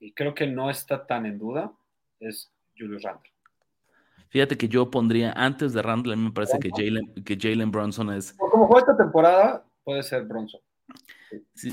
[0.00, 1.72] y creo que no está tan en duda,
[2.20, 3.30] es Julius Randle.
[4.28, 7.70] Fíjate que yo pondría antes de Randle, a mí me parece que Jalen, que Jalen
[7.70, 8.32] Bronson es.
[8.32, 10.60] Como juega esta temporada, puede ser Bronson.
[11.54, 11.72] Sí,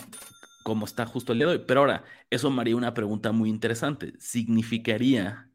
[0.64, 1.64] como está justo el día de hoy.
[1.68, 4.14] Pero ahora, eso me haría una pregunta muy interesante.
[4.20, 5.50] ¿Significaría,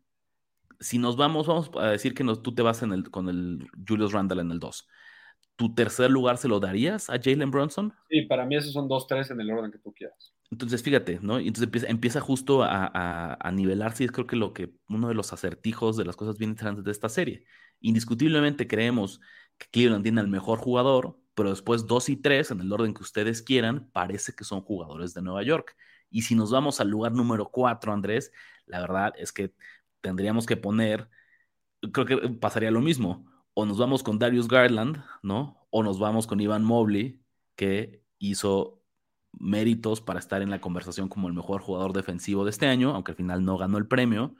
[0.81, 4.13] si nos vamos, vamos a decir que tú te vas en el, con el Julius
[4.13, 4.89] Randall en el 2,
[5.57, 7.93] ¿tu tercer lugar se lo darías a Jalen Bronson?
[8.09, 10.35] Sí, para mí esos son dos, tres en el orden que tú quieras.
[10.51, 11.39] Entonces, fíjate, ¿no?
[11.39, 15.15] Entonces empieza, empieza justo a, a, nivelarse y es creo que lo que uno de
[15.15, 17.45] los acertijos de las cosas bien interesantes de esta serie.
[17.81, 19.21] Indiscutiblemente creemos
[19.59, 23.03] que Cleveland tiene al mejor jugador, pero después dos y tres, en el orden que
[23.03, 25.77] ustedes quieran, parece que son jugadores de Nueva York.
[26.11, 28.31] Y si nos vamos al lugar número cuatro, Andrés,
[28.67, 29.53] la verdad es que
[30.01, 31.09] tendríamos que poner,
[31.93, 33.27] creo que pasaría lo mismo,
[33.59, 35.67] o nos vamos con Darius Garland, ¿no?
[35.71, 37.23] O nos vamos con Ivan Mobley,
[37.55, 38.83] que hizo
[39.33, 43.13] méritos para estar en la conversación como el mejor jugador defensivo de este año, aunque
[43.13, 44.35] al final no ganó el premio,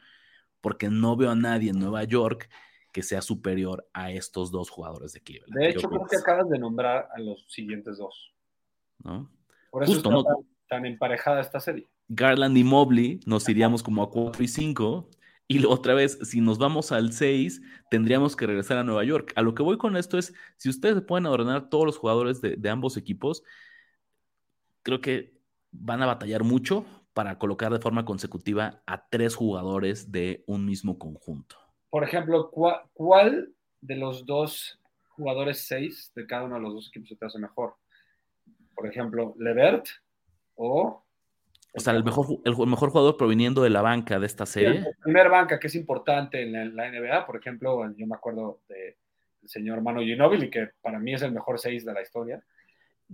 [0.61, 2.51] porque no veo a nadie en Nueva York
[2.93, 5.55] que sea superior a estos dos jugadores de Cleveland.
[5.55, 8.35] De hecho, creo que acabas de nombrar a los siguientes dos.
[8.99, 9.31] ¿No?
[9.71, 10.11] Por eso está
[10.69, 11.89] tan, emparejada esta serie.
[12.09, 15.09] Garland y Mobley nos iríamos como a 4 y 5.
[15.49, 19.33] Y otra vez, si nos vamos al 6, tendríamos que regresar a Nueva York.
[19.37, 22.57] A lo que voy con esto es, si ustedes pueden ordenar todos los jugadores de,
[22.57, 23.45] de ambos equipos,
[24.83, 25.39] creo que
[25.71, 30.99] van a batallar mucho para colocar de forma consecutiva a tres jugadores de un mismo
[30.99, 31.57] conjunto
[31.97, 34.79] por ejemplo, ¿cuál, de los dos
[35.09, 37.77] jugadores seis de cada uno de los dos equipos se te hace mejor?
[38.75, 39.87] Por ejemplo, Levert
[40.57, 41.06] o...
[41.77, 44.81] O sea, el mejor, el mejor jugador proviniendo de la banca de esta serie.
[44.81, 48.95] La primera banca que es importante en la, NBA, por ejemplo, yo me acuerdo del
[49.45, 52.43] señor Manu Ginobili, que para mí es el mejor seis de la historia.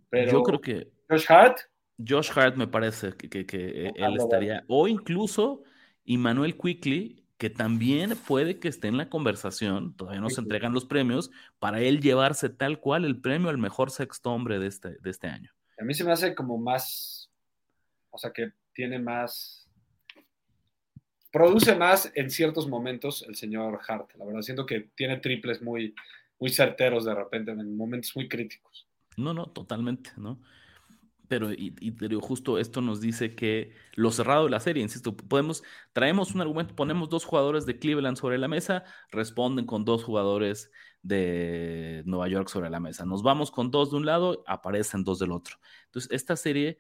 [0.08, 0.88] Pero yo creo que...
[1.08, 1.58] Josh Hart.
[2.06, 5.62] Josh Hart me parece que, él estaría, o incluso
[6.04, 10.84] Emmanuel Quickly, que también puede que esté en la conversación, todavía no se entregan los
[10.84, 15.10] premios, para él llevarse tal cual el premio al mejor sexto hombre de este, de
[15.10, 15.50] este año.
[15.78, 17.21] A mí se me hace como más,
[18.12, 19.68] o sea, que tiene más,
[21.32, 24.10] produce más en ciertos momentos el señor Hart.
[24.16, 25.94] La verdad, siento que tiene triples muy,
[26.38, 28.86] muy certeros de repente, en momentos muy críticos.
[29.16, 30.40] No, no, totalmente, ¿no?
[31.28, 31.74] Pero y,
[32.20, 35.62] justo esto nos dice que lo cerrado de la serie, insisto, podemos,
[35.94, 40.70] traemos un argumento, ponemos dos jugadores de Cleveland sobre la mesa, responden con dos jugadores
[41.00, 43.06] de Nueva York sobre la mesa.
[43.06, 45.56] Nos vamos con dos de un lado, aparecen dos del otro.
[45.86, 46.78] Entonces, esta serie,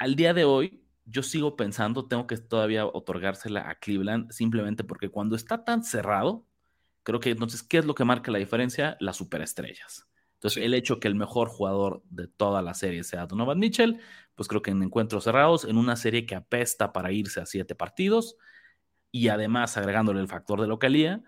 [0.00, 5.10] al día de hoy, yo sigo pensando, tengo que todavía otorgársela a Cleveland, simplemente porque
[5.10, 6.46] cuando está tan cerrado,
[7.02, 8.96] creo que entonces, ¿qué es lo que marca la diferencia?
[8.98, 10.08] Las superestrellas.
[10.34, 14.00] Entonces, el hecho que el mejor jugador de toda la serie sea Donovan Mitchell,
[14.34, 17.74] pues creo que en encuentros cerrados, en una serie que apesta para irse a siete
[17.74, 18.36] partidos,
[19.12, 21.22] y además agregándole el factor de localía,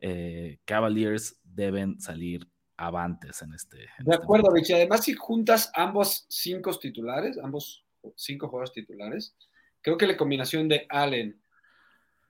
[0.00, 3.78] eh, Cavaliers deben salir avantes en este.
[3.78, 4.72] de este acuerdo, Rich.
[4.72, 9.36] Además, si juntas ambos cinco titulares, ambos cinco jugadores titulares,
[9.80, 11.40] creo que la combinación de Allen,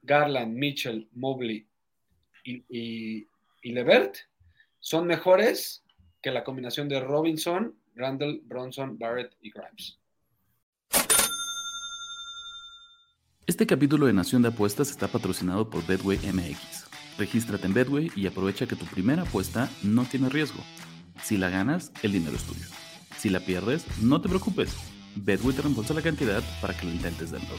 [0.01, 1.67] Garland, Mitchell, Mobley
[2.43, 4.15] y, y, Levert
[4.79, 5.83] son mejores
[6.21, 9.99] que la combinación de Robinson, Randall, Bronson, Barrett y Grimes.
[13.45, 16.87] Este capítulo de Nación de Apuestas está patrocinado por Bedway MX.
[17.17, 20.63] Regístrate en Bedway y aprovecha que tu primera apuesta no tiene riesgo.
[21.23, 22.65] Si la ganas, el dinero es tuyo.
[23.17, 24.77] Si la pierdes, no te preocupes.
[25.15, 27.57] Bedway te reembolsa la cantidad para que lo intentes de nuevo.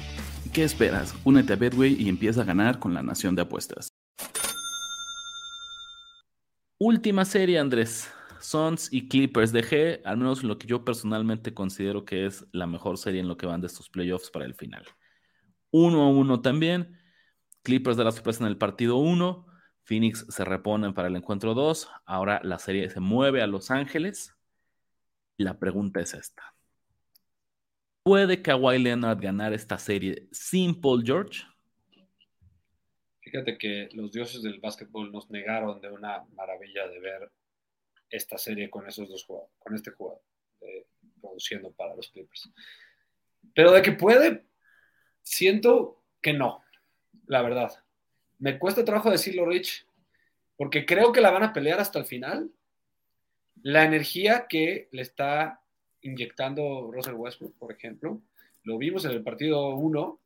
[0.52, 1.14] ¿Qué esperas?
[1.24, 3.88] Únete a Bedway y empieza a ganar con la Nación de Apuestas.
[6.78, 8.10] Última serie, Andrés.
[8.40, 9.52] Suns y Clippers.
[9.52, 13.36] Dejé, al menos lo que yo personalmente considero que es la mejor serie en lo
[13.36, 14.84] que van de estos playoffs para el final.
[15.70, 16.98] Uno a uno también.
[17.62, 19.46] Clippers de la sorpresa en el partido 1.
[19.82, 21.88] Phoenix se reponen para el encuentro 2.
[22.06, 24.34] Ahora la serie se mueve a Los Ángeles.
[25.36, 26.54] La pregunta es esta.
[28.02, 31.42] ¿Puede Kawhi Leonard ganar esta serie sin Paul George?
[33.20, 37.30] Fíjate que los dioses del básquetbol nos negaron de una maravilla de ver
[38.08, 40.22] esta serie con esos dos jugadores, con este jugador,
[41.20, 42.50] produciendo para los Clippers.
[43.54, 44.46] Pero de que puede,
[45.22, 46.64] siento que no,
[47.26, 47.84] la verdad.
[48.38, 49.86] Me cuesta trabajo decirlo, Rich,
[50.56, 52.50] porque creo que la van a pelear hasta el final.
[53.62, 55.59] La energía que le está
[56.02, 58.20] inyectando Russell Westbrook, por ejemplo,
[58.64, 60.20] lo vimos en el partido 1,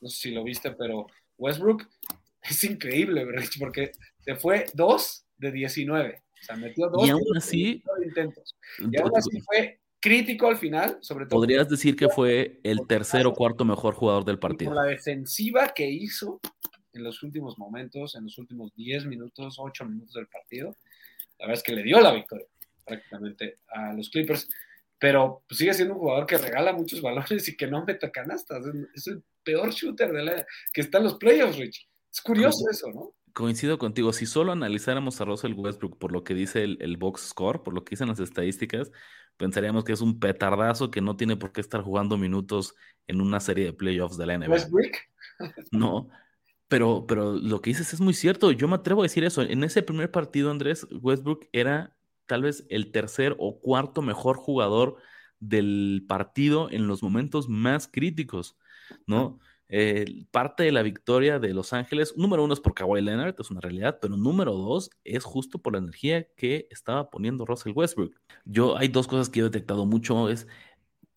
[0.00, 1.06] no sé si lo viste, pero
[1.38, 1.86] Westbrook
[2.42, 6.22] es increíble, Rich, porque se fue 2 de 19
[6.56, 8.56] metió dos y aún así, intentos.
[8.78, 11.38] Y aún así fue crítico al final, sobre todo.
[11.38, 14.72] Podrías decir que fue el tercer o cuarto mejor jugador del partido.
[14.72, 16.40] Por la defensiva que hizo
[16.92, 20.76] en los últimos momentos, en los últimos 10 minutos, 8 minutos del partido,
[21.38, 22.46] la verdad es que le dio la victoria
[22.84, 24.48] prácticamente a los Clippers.
[25.00, 28.64] Pero pues, sigue siendo un jugador que regala muchos valores y que no mete canastas.
[28.94, 31.88] Es el peor shooter de la, que está en los playoffs, Rich.
[32.12, 33.14] Es curioso eso, ¿no?
[33.32, 37.62] Coincido contigo, si solo analizáramos a Russell Westbrook por lo que dice el, box score,
[37.62, 38.90] por lo que dicen las estadísticas,
[39.36, 42.74] pensaríamos que es un petardazo que no tiene por qué estar jugando minutos
[43.06, 44.48] en una serie de playoffs de la NBA.
[44.48, 44.92] ¿Westbrook?
[45.72, 46.10] No,
[46.68, 48.52] pero, pero lo que dices es muy cierto.
[48.52, 49.40] Yo me atrevo a decir eso.
[49.40, 51.96] En ese primer partido, Andrés, Westbrook era
[52.30, 54.98] tal vez el tercer o cuarto mejor jugador
[55.40, 58.56] del partido en los momentos más críticos,
[59.04, 59.40] ¿no?
[59.68, 63.50] Eh, parte de la victoria de Los Ángeles, número uno es por Kawhi Leonard, es
[63.50, 68.14] una realidad, pero número dos es justo por la energía que estaba poniendo Russell Westbrook.
[68.44, 70.46] Yo hay dos cosas que he detectado mucho, es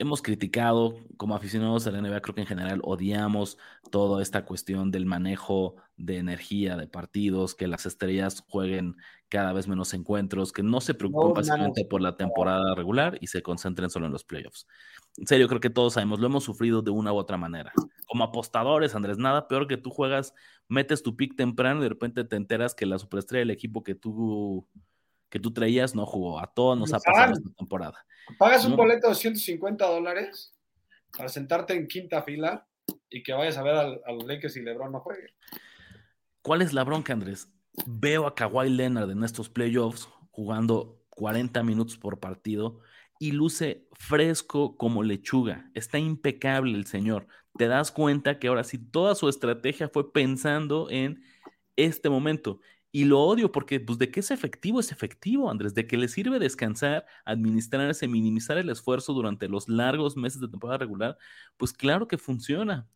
[0.04, 3.58] hemos criticado como aficionados a la NBA, creo que en general odiamos
[3.89, 8.96] toda esta cuestión del manejo de energía de partidos, que las estrellas jueguen
[9.30, 13.42] cada vez menos encuentros, que no se preocupen básicamente por la temporada regular y se
[13.42, 14.68] concentren solo en los playoffs.
[15.18, 17.72] En serio, creo que todos sabemos, lo hemos sufrido de una u otra manera.
[18.08, 20.34] Como apostadores, Andrés, nada peor que tú juegas,
[20.68, 23.96] metes tu pick temprano y de repente te enteras que la superestrella del equipo que
[23.96, 24.68] tú
[25.34, 26.39] que tú traías no jugó.
[26.39, 28.06] A todos nos ha pasado esta temporada.
[28.38, 30.54] Pagas un boleto de 150 dólares
[31.17, 32.67] para sentarte en quinta fila
[33.10, 35.34] y que vayas a ver a, los Lakers y LeBron no juegue.
[36.43, 37.52] ¿Cuál es la bronca, Andrés?
[37.88, 42.82] Veo a Kawhi Leonard en estos playoffs jugando 40 minutos por partido
[43.17, 45.72] y luce fresco como lechuga.
[45.74, 47.26] Está impecable el señor.
[47.58, 51.23] Te das cuenta que ahora sí toda su estrategia fue pensando en
[51.75, 52.60] este momento.
[52.96, 56.08] Y lo odio porque, pues, de qué es efectivo, es efectivo, Andrés, de que le
[56.08, 61.17] sirve descansar, administrarse, minimizar el esfuerzo durante los largos meses de temporada regular,
[61.58, 62.87] pues claro que funciona,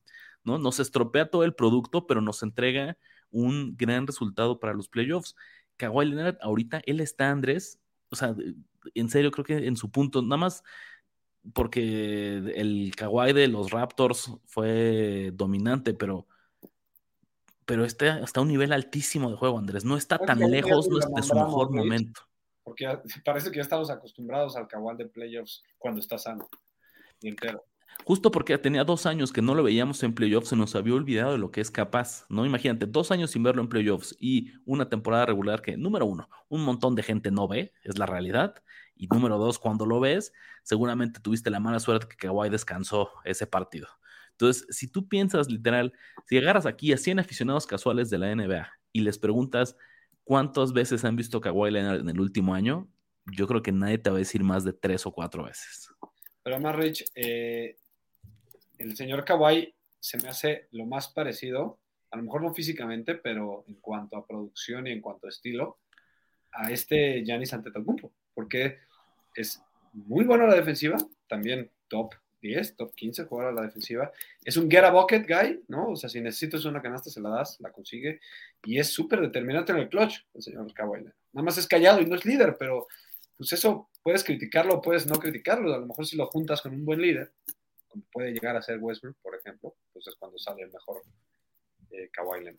[0.44, 0.60] ¿no?
[0.60, 2.98] Nos estropea todo el producto, pero nos entrega
[3.32, 5.36] un gran resultado para los playoffs.
[5.78, 7.80] Kawhi Leonard, ahorita él está, Andrés,
[8.10, 8.36] o sea,
[8.94, 10.64] en serio, creo que en su punto, nada más
[11.54, 16.28] porque el Kawhi de los Raptors fue dominante, pero
[17.68, 19.84] pero está hasta un nivel altísimo de juego, Andrés.
[19.84, 22.22] No está tan lejos de su mejor momento.
[22.64, 22.88] Porque
[23.26, 26.48] parece que ya estamos acostumbrados al cabal de playoffs cuando está sano.
[27.22, 27.66] entero.
[28.06, 31.34] Justo porque tenía dos años que no lo veíamos en playoffs, se nos había olvidado
[31.34, 32.46] de lo que es capaz, ¿no?
[32.46, 36.64] Imagínate, dos años sin verlo en playoffs y una temporada regular que, número uno, un
[36.64, 38.64] montón de gente no ve, es la realidad.
[38.96, 40.32] Y número dos, cuando lo ves,
[40.64, 43.88] seguramente tuviste la mala suerte que Kawhi descansó ese partido.
[44.40, 45.94] Entonces, si tú piensas literal,
[46.28, 49.76] si agarras aquí a 100 aficionados casuales de la NBA y les preguntas
[50.24, 52.88] cuántas veces han visto Kawhi en el último año,
[53.26, 55.90] yo creo que nadie te va a decir más de tres o cuatro veces.
[56.44, 57.78] Pero más, Rich, eh,
[58.78, 61.80] el señor Kawhi se me hace lo más parecido,
[62.12, 65.80] a lo mejor no físicamente, pero en cuanto a producción y en cuanto a estilo,
[66.52, 68.78] a este Giannis Antetokounmpo, porque
[69.36, 69.62] es
[69.94, 72.14] muy bueno la defensiva, también top
[72.48, 74.12] 10, top 15 jugador a la defensiva.
[74.44, 75.92] Es un get a bucket guy, ¿no?
[75.92, 78.20] O sea, si necesitas una canasta, se la das, la consigue.
[78.64, 81.04] Y es súper determinante en el clutch, el señor Kawhi.
[81.04, 82.88] Nada más es callado y no es líder, pero
[83.38, 85.74] pues eso puedes criticarlo o puedes no criticarlo.
[85.74, 87.34] A lo mejor si lo juntas con un buen líder,
[87.88, 91.04] como puede llegar a ser Westbrook, por ejemplo, pues es cuando sale el mejor
[91.92, 92.56] eh, Kawhi.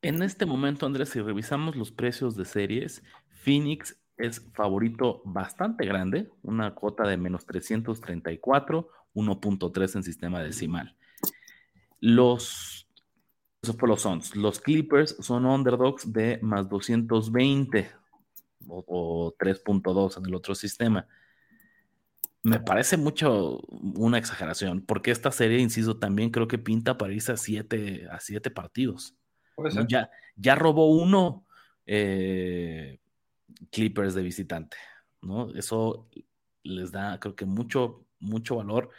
[0.00, 6.30] En este momento, Andrés, si revisamos los precios de series, Phoenix es favorito bastante grande,
[6.42, 10.96] una cuota de menos 334, 1.3 en sistema decimal.
[12.00, 12.88] Los,
[13.62, 14.36] eso fue los Suns.
[14.36, 17.90] Los Clippers son underdogs de más 220
[18.68, 21.06] o, o 3.2 en el otro sistema.
[22.44, 27.30] Me parece mucho una exageración, porque esta serie, insisto, también creo que pinta para irse
[27.30, 29.14] a siete, a siete partidos.
[29.86, 31.46] Ya, ya robó uno
[31.86, 32.98] eh,
[33.70, 34.76] Clippers de visitante,
[35.20, 35.50] ¿no?
[35.54, 36.08] Eso
[36.62, 38.90] les da, creo que mucho, mucho valor.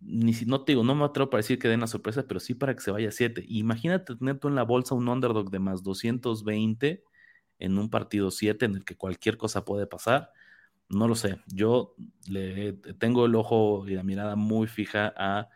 [0.00, 2.40] Ni si no te digo, no me atrevo para decir que den la sorpresa, pero
[2.40, 3.44] sí para que se vaya a 7.
[3.48, 7.04] Imagínate tener tú en la bolsa un underdog de más 220
[7.58, 10.30] en un partido 7 en el que cualquier cosa puede pasar.
[10.88, 11.38] No lo sé.
[11.46, 11.94] Yo
[12.28, 15.48] le tengo el ojo y la mirada muy fija a,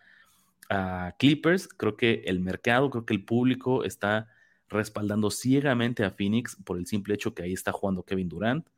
[0.71, 1.69] a Clippers.
[1.69, 4.29] Creo que el mercado, creo que el público está
[4.69, 8.69] respaldando ciegamente a Phoenix por el simple hecho que ahí está jugando Kevin Durant,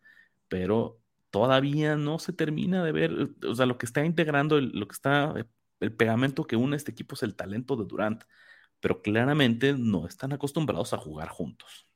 [0.49, 4.95] pero todavía no se termina de ver, o sea, lo que está integrando, lo que
[4.95, 5.35] está,
[5.81, 8.25] el pegamento que une este equipo es el talento de Durant,
[8.81, 11.87] pero claramente no están acostumbrados a jugar juntos.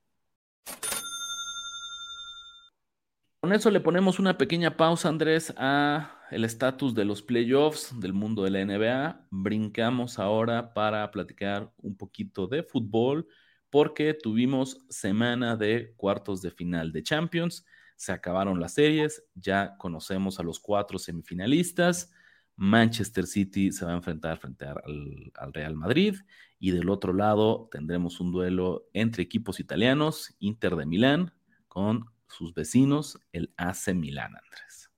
[3.40, 8.14] Con eso le ponemos una pequeña pausa, Andrés, a el estatus de los playoffs del
[8.14, 9.26] mundo de la NBA.
[9.30, 13.28] Brincamos ahora para platicar un poquito de fútbol
[13.74, 17.66] porque tuvimos semana de cuartos de final de Champions,
[17.96, 22.12] se acabaron las series, ya conocemos a los cuatro semifinalistas,
[22.54, 26.14] Manchester City se va a enfrentar frente al, Real Madrid
[26.60, 31.34] y del otro lado tendremos un duelo entre equipos italianos, Inter de Milán
[31.66, 34.92] con sus vecinos, el AC Milán, Andrés.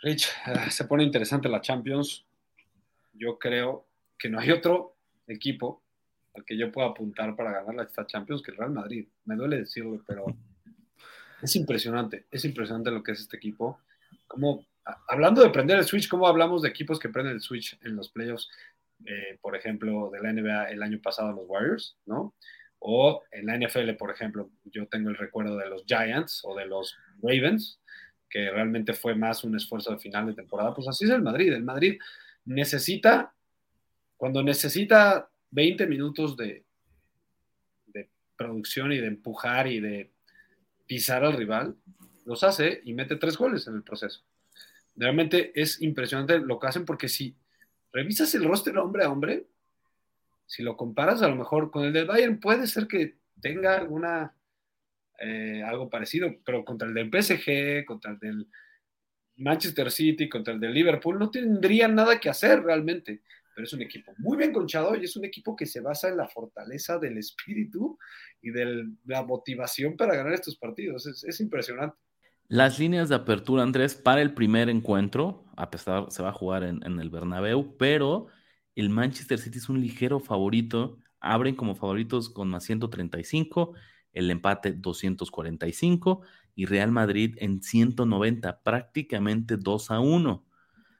[0.00, 2.24] Rich, eh, se pone interesante la Champions.
[3.12, 3.86] Yo creo
[4.16, 5.82] que no hay otro equipo
[6.44, 9.06] que yo pueda apuntar para ganar la esta Champions que el Real Madrid.
[9.24, 10.26] Me duele decirlo, pero
[11.42, 13.80] es impresionante, es impresionante lo que es este equipo.
[14.26, 14.66] Como,
[15.08, 18.10] hablando de prender el Switch, ¿cómo hablamos de equipos que prenden el Switch en los
[18.10, 18.48] playoffs?
[19.06, 22.34] Eh, por ejemplo, de la NBA el año pasado los Warriors, ¿no?
[22.80, 26.66] O en la NFL, por ejemplo, yo tengo el recuerdo de los Giants o de
[26.66, 27.80] los Ravens,
[28.28, 30.74] que realmente fue más un esfuerzo de final de temporada.
[30.74, 31.52] Pues así es el Madrid.
[31.52, 31.98] El Madrid
[32.44, 33.34] necesita,
[34.16, 36.64] cuando necesita 20 minutos de,
[38.36, 40.12] producción y de empujar y de
[40.86, 41.74] pisar al rival,
[42.24, 44.22] los hace y mete tres goles en el proceso.
[44.94, 47.34] Realmente es impresionante lo que hacen porque si
[47.92, 49.46] revisas el roster hombre a hombre,
[50.46, 54.34] si lo comparas a lo mejor con el del Bayern, puede ser que tenga alguna
[55.18, 58.46] eh, algo parecido, pero contra el del PSG, contra el del
[59.36, 63.22] Manchester City, contra el del Liverpool, no tendrían nada que hacer realmente
[63.58, 66.16] pero es un equipo muy bien conchado y es un equipo que se basa en
[66.16, 67.98] la fortaleza del espíritu
[68.40, 71.08] y de la motivación para ganar estos partidos.
[71.08, 71.96] Es, impresionante.
[72.46, 76.62] Las líneas de apertura, Andrés, para el primer encuentro, a pesar se va a jugar
[76.62, 78.28] en, el Bernabéu, pero
[78.76, 81.00] el Manchester City es un ligero favorito.
[81.18, 83.74] Abren como favoritos con más 135,
[84.12, 86.22] el empate 245
[86.54, 90.46] y Real Madrid en 190, prácticamente 2 a 1.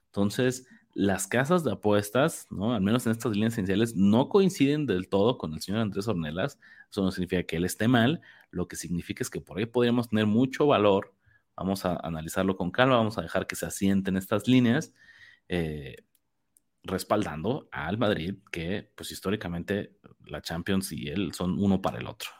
[0.06, 0.66] Entonces,
[0.98, 2.74] las casas de apuestas, ¿no?
[2.74, 6.58] Al menos en estas líneas esenciales, no coinciden del todo con el señor Andrés Ornelas.
[6.90, 8.20] Eso no significa que él esté mal,
[8.50, 11.14] lo que significa es que por ahí podríamos tener mucho valor.
[11.54, 14.92] Vamos a analizarlo con calma, vamos a dejar que se asienten estas líneas,
[15.48, 15.98] eh,
[16.82, 19.92] respaldando al Madrid, que pues históricamente
[20.26, 22.30] la Champions y él son uno para el otro.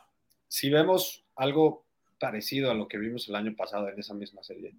[0.49, 1.85] Si vemos algo
[2.19, 4.75] parecido a lo que vimos el año pasado en esa misma serie,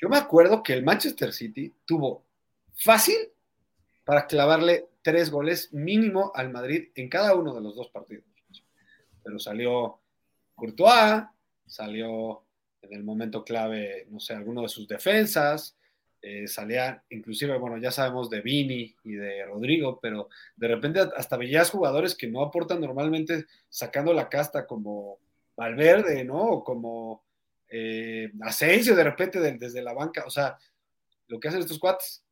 [0.00, 2.26] Yo me acuerdo que el Manchester City tuvo
[2.76, 3.16] fácil
[4.04, 8.24] para clavarle tres goles mínimo al Madrid en cada uno de los dos partidos.
[9.22, 9.98] Pero salió
[10.54, 11.24] Courtois,
[11.66, 12.44] salió
[12.82, 15.76] en el momento clave, no sé, alguno de sus defensas,
[16.22, 21.36] eh, salía, inclusive, bueno, ya sabemos de Vini y de Rodrigo, pero de repente hasta
[21.36, 25.18] veías jugadores que no aportan normalmente sacando la casta como
[25.56, 26.42] Valverde, ¿no?
[26.42, 27.24] O como
[27.68, 30.56] eh, Asensio de repente desde la banca, o sea,
[31.28, 32.25] lo que hacen estos cuates.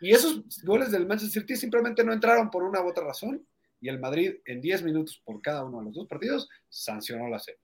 [0.00, 3.44] Y esos goles del Manchester City simplemente no entraron por una u otra razón,
[3.80, 7.38] y el Madrid en 10 minutos por cada uno de los dos partidos sancionó la
[7.38, 7.60] serie.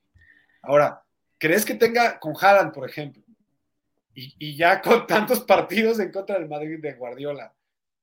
[0.62, 1.02] Ahora,
[1.38, 3.22] ¿crees que tenga con Haaland, por ejemplo,
[4.14, 7.54] y, ya con tantos partidos en contra del Madrid de Guardiola,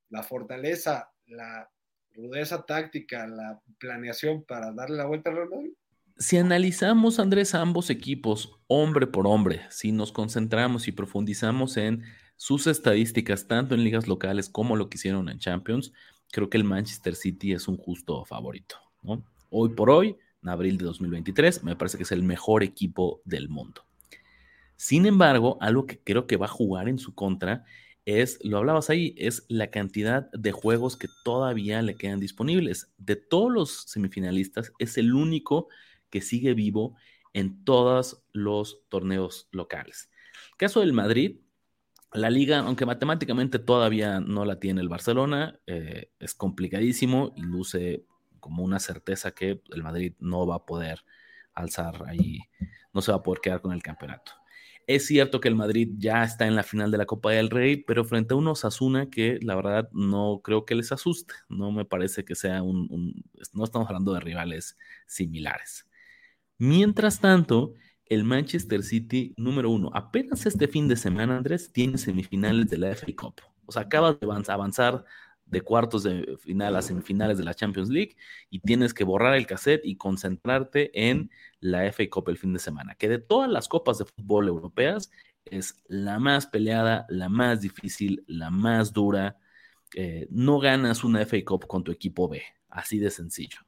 [0.10, 1.70] la fortaleza, la
[2.14, 5.74] rudeza táctica, la planeación para darle la vuelta al Real Madrid?
[6.18, 12.04] Si analizamos, Andrés, ambos equipos, hombre por hombre, si nos concentramos y profundizamos en
[12.42, 15.94] sus estadísticas, tanto en ligas locales como lo que hicieron en Champions,
[16.32, 18.78] creo que el Manchester City es un justo favorito.
[19.52, 23.48] Hoy por hoy, en abril de 2023, me parece que es el mejor equipo del
[23.48, 23.86] mundo.
[24.76, 27.64] Sin embargo, algo que creo que va a jugar en su contra
[28.06, 32.92] es, lo hablabas ahí, es la cantidad de juegos que todavía le quedan disponibles.
[32.98, 35.68] De todos los semifinalistas, es el único
[36.10, 36.96] que sigue vivo
[37.34, 40.10] en todos los torneos locales.
[40.58, 41.38] caso del Madrid,
[42.14, 48.06] la liga, aunque matemáticamente todavía no la tiene el Barcelona, eh, es complicadísimo y luce
[48.40, 51.04] como una certeza que el Madrid no va a poder
[51.54, 52.40] alzar ahí,
[52.94, 54.34] no se va a poder quedar con el campeonato.
[54.88, 57.78] Es cierto que el Madrid ya está en la final de la Copa del Rey,
[57.78, 61.34] pero frente a unos Asuna que la verdad no creo que les asuste.
[61.50, 65.88] No me parece que sea un, un no estamos hablando de rivales similares.
[66.58, 67.74] Mientras tanto,
[68.12, 72.90] el Manchester City número uno, apenas este fin de semana, Andrés, tiene semifinales de la
[72.90, 73.36] FA Cup.
[73.66, 75.06] O sea, acabas de avanzar
[75.46, 78.18] de cuartos de final a semifinales de la Champions League
[78.50, 81.32] y tienes que borrar el cassette y concentrarte en
[81.62, 85.10] la FA Cup el fin de semana, que de todas las copas de fútbol europeas
[85.46, 89.38] es la más peleada, la más difícil, la más dura.
[89.96, 93.60] Eh, no ganas una FA Cup con tu equipo B, así de sencillo.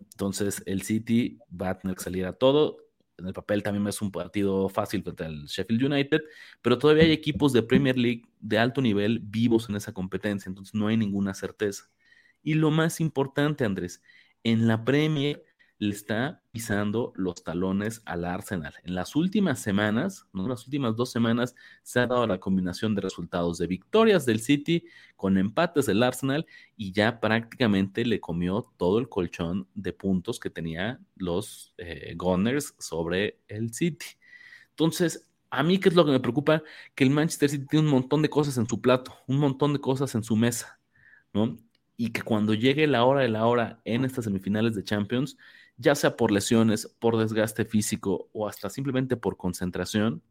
[0.00, 2.89] Entonces el City va a tener que salir a todo
[3.20, 6.22] en el papel también es un partido fácil contra el Sheffield United,
[6.62, 10.74] pero todavía hay equipos de Premier League de alto nivel vivos en esa competencia, entonces
[10.74, 11.90] no hay ninguna certeza.
[12.42, 14.02] Y lo más importante, Andrés,
[14.42, 15.44] en la Premier
[15.80, 18.74] le está pisando los talones al Arsenal.
[18.84, 20.46] En las últimas semanas, ¿no?
[20.46, 24.84] las últimas dos semanas, se ha dado la combinación de resultados de victorias del City
[25.16, 30.50] con empates del Arsenal y ya prácticamente le comió todo el colchón de puntos que
[30.50, 34.06] tenía los eh, Gunners sobre el City.
[34.68, 36.62] Entonces, a mí, ¿qué es lo que me preocupa?
[36.94, 39.80] Que el Manchester City tiene un montón de cosas en su plato, un montón de
[39.80, 40.78] cosas en su mesa,
[41.32, 41.56] ¿no?
[41.96, 45.38] Y que cuando llegue la hora de la hora en estas semifinales de Champions,
[45.80, 50.22] ya sea por lesiones, por desgaste físico o hasta simplemente por concentración,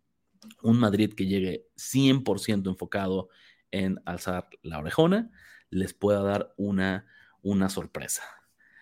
[0.62, 3.30] un Madrid que llegue 100% enfocado
[3.72, 5.32] en alzar la orejona,
[5.72, 7.08] les pueda dar una,
[7.41, 8.22] una sorpresa.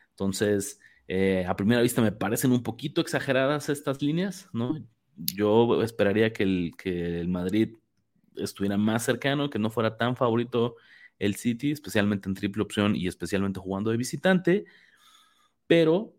[0.10, 4.86] Entonces, eh, a primera vista me parecen un poquito exageradas estas líneas, ¿no?
[5.16, 7.78] Yo esperaría que el, que el Madrid
[8.36, 10.76] estuviera más cercano, que no fuera tan favorito
[11.18, 14.66] el City, especialmente en triple opción y especialmente jugando de visitante,
[15.66, 16.17] pero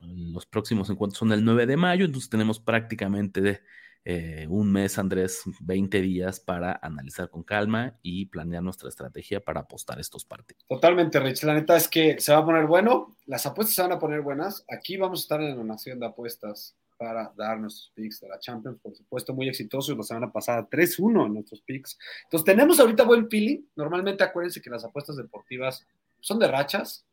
[0.00, 3.62] los próximos encuentros son el 9 de mayo, entonces tenemos prácticamente
[4.04, 9.60] eh, un mes, Andrés, 20 días para analizar con calma y planear nuestra estrategia para
[9.60, 10.64] apostar estos partidos.
[10.66, 11.42] Totalmente, Rich.
[11.44, 14.22] La neta es que se va a poner bueno, las apuestas se van a poner
[14.22, 14.64] buenas.
[14.68, 18.38] Aquí vamos a estar en la nación de apuestas para dar nuestros picks de la
[18.38, 21.98] Champions, por supuesto, muy exitosos la semana pasada, 3-1 en nuestros picks.
[22.24, 23.62] Entonces, tenemos ahorita buen feeling.
[23.76, 25.86] Normalmente acuérdense que las apuestas deportivas
[26.20, 27.04] son de rachas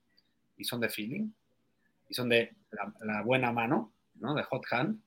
[0.57, 1.29] y son de feeling
[2.09, 4.33] y son de la, buena mano, ¿no?
[4.33, 5.01] De hot hand.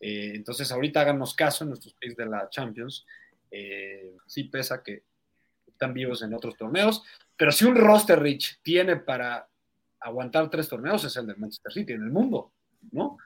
[0.00, 3.06] Eh, entonces, ahorita háganos caso en nuestros picks de la Champions.
[3.50, 5.04] Eh, sí pesa que
[5.66, 7.02] están vivos en otros torneos,
[7.36, 9.48] pero si un roster rich tiene para
[10.00, 12.52] aguantar tres torneos es el de Manchester City en el mundo,
[12.92, 13.16] ¿no?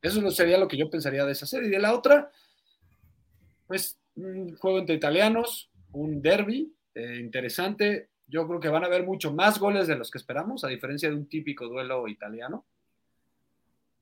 [0.00, 1.68] Eso sería lo que yo pensaría de esa serie.
[1.68, 2.30] Y de la otra,
[3.66, 8.10] pues un juego entre italianos, un derby eh, interesante.
[8.26, 11.08] Yo creo que van a haber mucho más goles de los que esperamos, a diferencia
[11.08, 12.66] de un típico duelo italiano.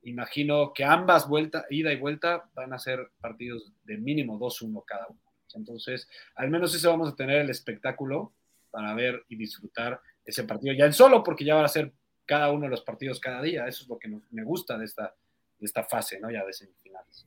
[0.02, 5.06] Imagino que ambas vueltas, ida y vuelta, van a ser partidos de mínimo 2-1 cada
[5.08, 5.20] uno.
[5.54, 8.32] Entonces, al menos ese vamos a tener el espectáculo
[8.70, 11.92] para ver y disfrutar ese partido ya en solo, porque ya va a ser
[12.24, 13.66] cada uno de los partidos cada día.
[13.66, 15.14] Eso es lo que me gusta de esta,
[15.58, 16.30] de esta fase, ¿no?
[16.30, 17.26] Ya de semifinales.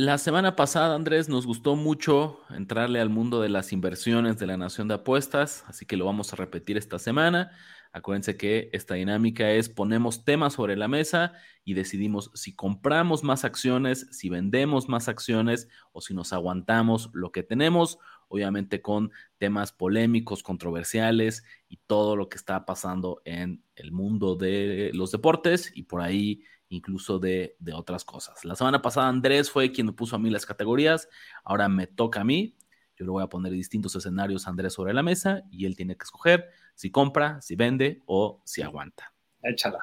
[0.00, 4.56] La semana pasada, Andrés, nos gustó mucho entrarle al mundo de las inversiones de la
[4.56, 7.50] Nación de Apuestas, así que lo vamos a repetir esta semana.
[7.92, 11.32] Acuérdense que esta dinámica es ponemos temas sobre la mesa
[11.64, 17.32] y decidimos si compramos más acciones, si vendemos más acciones o si nos aguantamos lo
[17.32, 23.92] que tenemos, obviamente con temas polémicos, controversiales y todo lo que está pasando en el
[23.92, 28.44] mundo de los deportes y por ahí incluso de, otras cosas.
[28.44, 31.08] La semana pasada Andrés fue quien me puso a mí las categorías,
[31.44, 32.56] ahora me toca a mí.
[32.96, 35.96] Yo le voy a poner distintos escenarios a Andrés sobre la mesa y él tiene
[35.96, 39.12] que escoger si compra, si vende o si aguanta.
[39.42, 39.80] Échala.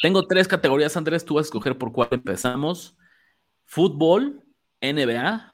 [0.00, 2.96] Tengo tres categorías, Andrés, tú vas a escoger por cuál empezamos.
[3.66, 4.42] Fútbol,
[4.80, 5.52] NBA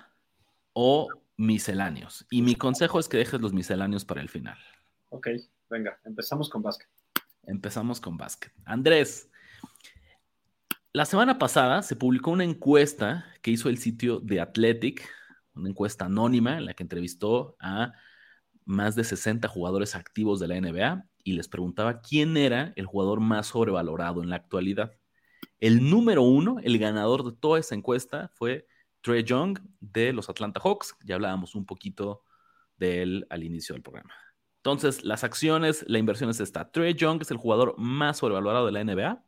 [0.74, 2.24] o misceláneos.
[2.30, 4.56] Y mi consejo es que dejes los misceláneos para el final.
[5.08, 5.26] Ok,
[5.68, 6.88] venga, empezamos con básquet.
[7.42, 8.52] Empezamos con básquet.
[8.64, 9.28] Andrés,
[10.92, 15.04] la semana pasada se publicó una encuesta que hizo el sitio de Athletic,
[15.56, 17.94] una encuesta anónima en la que entrevistó a
[18.68, 23.18] más de 60 jugadores activos de la NBA y les preguntaba quién era el jugador
[23.18, 24.92] más sobrevalorado en la actualidad.
[25.58, 28.66] El número uno, el ganador de toda esa encuesta fue
[29.00, 30.94] Trey Young de los Atlanta Hawks.
[31.02, 32.24] Ya hablábamos un poquito
[32.76, 34.12] de él al inicio del programa.
[34.58, 36.70] Entonces, las acciones, la inversión es esta.
[36.70, 39.24] Trey Young es el jugador más sobrevalorado de la NBA.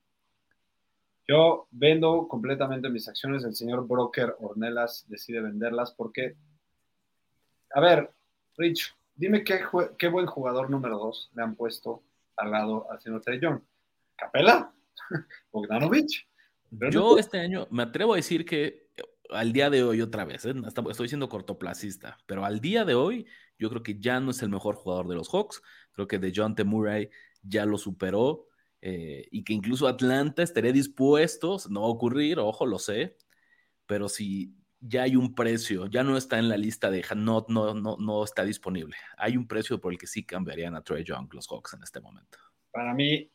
[1.27, 3.43] Yo vendo completamente mis acciones.
[3.45, 6.37] El señor broker Ornelas decide venderlas porque,
[7.75, 8.11] a ver,
[8.59, 9.61] Rich, dime qué,
[9.99, 12.03] qué buen jugador número dos le han puesto
[12.39, 13.61] al lado al señor Young.
[14.17, 14.73] ¿Capela?
[15.53, 16.27] ¿Bogdanovich?
[16.91, 18.89] Yo este año me atrevo a decir que
[19.29, 20.55] al día de hoy otra vez, ¿eh?
[20.89, 23.27] estoy siendo cortoplacista, pero al día de hoy
[23.59, 25.63] yo creo que ya no es el mejor jugador de los Hawks,
[25.93, 26.65] creo que de John T.
[26.65, 27.11] Murray
[27.43, 28.49] ya lo superó
[28.81, 33.19] eh, y que incluso Atlanta estaría dispuesto, no va a ocurrir, ojo, lo sé,
[33.87, 37.75] pero si ya hay un precio, ya no está en la lista de no, no,
[37.75, 41.33] no, no está disponible, hay un precio por el que sí cambiarían a Trey Young
[41.33, 42.39] los Hawks en este momento.
[42.71, 43.29] Para mí,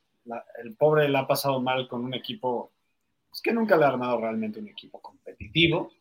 [0.63, 2.71] el pobre le ha pasado mal con un equipo
[3.35, 5.91] es que nunca le ha armado realmente un equipo competitivo,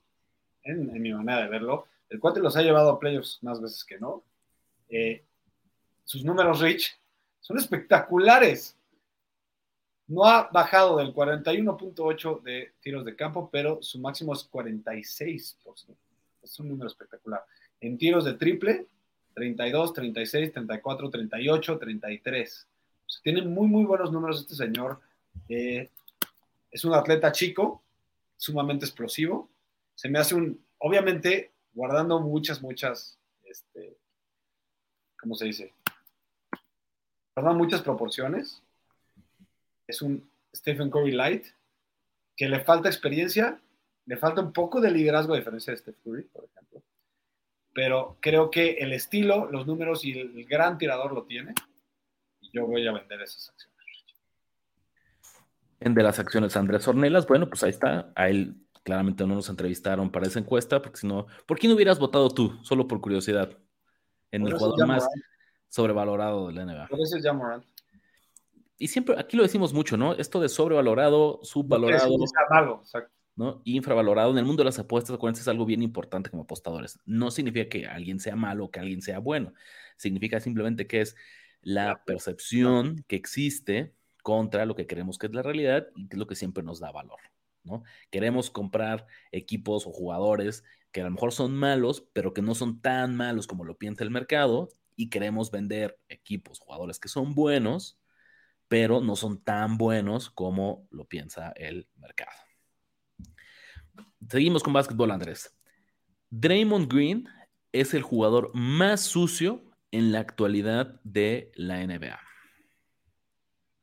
[0.63, 1.89] en, mi manera de verlo.
[2.09, 4.23] El cuate los ha llevado a playoffs más veces que no.
[4.89, 5.25] Eh,
[6.05, 6.97] sus números, Rich,
[7.41, 8.79] son espectaculares.
[10.07, 15.97] No ha bajado del 41.8 de tiros de campo, pero su máximo es 46%.
[16.43, 17.43] Es un número espectacular.
[17.81, 18.87] En tiros de triple,
[19.35, 22.69] 32, 36, 34, 38, 33.
[23.23, 25.01] tiene muy, muy buenos números este señor.
[25.49, 25.91] Eh,
[26.71, 27.83] es un atleta chico,
[28.37, 29.49] sumamente explosivo.
[29.95, 33.97] Se me hace un, obviamente, guardando muchas, muchas, este,
[35.19, 35.73] ¿cómo se dice?
[37.35, 38.64] Guardando muchas proporciones.
[39.87, 41.47] Es un Stephen Curry Light,
[42.37, 43.61] que le falta experiencia,
[44.07, 46.83] le falta un poco de liderazgo a diferencia de Stephen Curry, por ejemplo.
[47.73, 51.55] Pero creo que el estilo, los números y el gran tirador lo tiene.
[52.41, 53.75] Y yo voy a vender esas acciones
[55.93, 60.11] de las acciones Andrés Ornelas, bueno, pues ahí está, a él claramente no nos entrevistaron
[60.11, 63.59] para esa encuesta, porque si no, ¿por qué no hubieras votado tú, solo por curiosidad,
[64.31, 65.07] en el jugador más
[65.69, 66.89] sobrevalorado de la NBA?
[66.89, 67.65] Por eso es Jamorant.
[68.79, 70.15] Y siempre, aquí lo decimos mucho, ¿no?
[70.15, 72.17] Esto de sobrevalorado, subvalorado,
[73.37, 73.63] ¿no?
[73.65, 76.99] infravalorado, en el mundo de las apuestas, acuérdense, es algo bien importante como apostadores.
[77.05, 79.53] No significa que alguien sea malo o que alguien sea bueno,
[79.97, 81.17] significa simplemente que es
[81.63, 86.19] la percepción que existe contra lo que creemos que es la realidad y que es
[86.19, 87.21] lo que siempre nos da valor.
[87.63, 87.83] ¿no?
[88.11, 92.81] Queremos comprar equipos o jugadores que a lo mejor son malos, pero que no son
[92.81, 97.99] tan malos como lo piensa el mercado, y queremos vender equipos, jugadores que son buenos,
[98.69, 102.33] pero no son tan buenos como lo piensa el mercado.
[104.29, 105.57] Seguimos con básquetbol, Andrés.
[106.31, 107.29] Draymond Green
[107.73, 112.19] es el jugador más sucio en la actualidad de la NBA.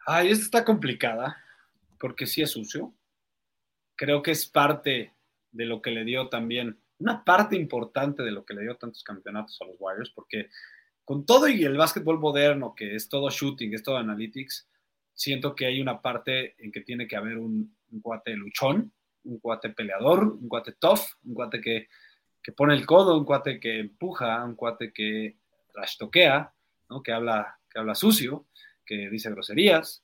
[0.05, 1.37] Ay, esta está complicada,
[1.99, 2.93] porque sí es sucio.
[3.95, 5.13] Creo que es parte
[5.51, 9.03] de lo que le dio también, una parte importante de lo que le dio tantos
[9.03, 10.49] campeonatos a los Warriors, porque
[11.05, 14.69] con todo y el básquetbol moderno, que es todo shooting, es todo analytics,
[15.21, 18.91] siento que hay una parte en que tiene que haber un, cuate luchón,
[19.23, 21.89] un cuate peleador, un cuate tough, un cuate que,
[22.41, 25.37] que pone el codo, un cuate que empuja, un cuate que
[25.75, 26.51] rastoquea,
[26.89, 27.03] ¿no?
[27.03, 28.47] que, habla, que habla sucio
[28.83, 30.03] que dice groserías.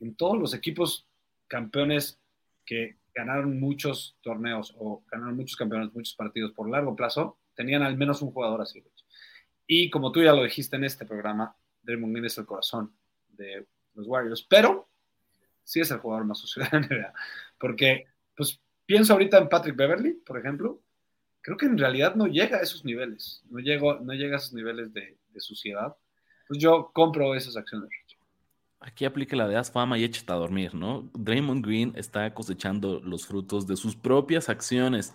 [0.00, 1.06] En todos los equipos
[1.46, 2.18] campeones
[2.64, 7.98] que ganaron muchos torneos o ganaron muchos campeones, muchos partidos por largo plazo, tenían al
[7.98, 8.82] menos un jugador así.
[9.66, 12.96] Y como tú ya lo dijiste en este programa, Draymond Green es el corazón
[13.28, 14.88] de los Warriors, pero
[15.64, 17.12] sí es el jugador más sucio de la NBA,
[17.58, 20.80] porque pues pienso ahorita en Patrick Beverly, por ejemplo,
[21.42, 24.54] creo que en realidad no llega a esos niveles, no, llego, no llega a esos
[24.54, 25.96] niveles de, suciedad.
[26.46, 27.88] Pues yo compro esas acciones.
[28.80, 31.08] Aquí aplica la de haz fama y échate a dormir, ¿no?
[31.14, 35.14] Draymond Green está cosechando los frutos de sus propias acciones.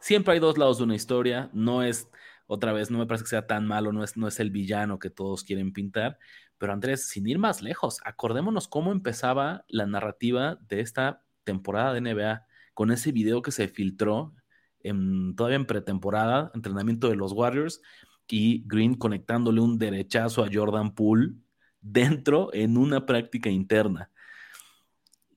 [0.00, 2.10] Siempre hay dos lados de una historia, no es,
[2.46, 4.98] otra vez, no me parece que sea tan malo, no es, no es el villano
[4.98, 6.18] que todos quieren pintar,
[6.62, 12.00] pero Andrés, sin ir más lejos, acordémonos cómo empezaba la narrativa de esta temporada de
[12.00, 14.32] NBA con ese video que se filtró
[14.78, 17.82] en, todavía en pretemporada, entrenamiento de los Warriors,
[18.28, 21.32] y Green conectándole un derechazo a Jordan Poole
[21.80, 24.12] dentro en una práctica interna.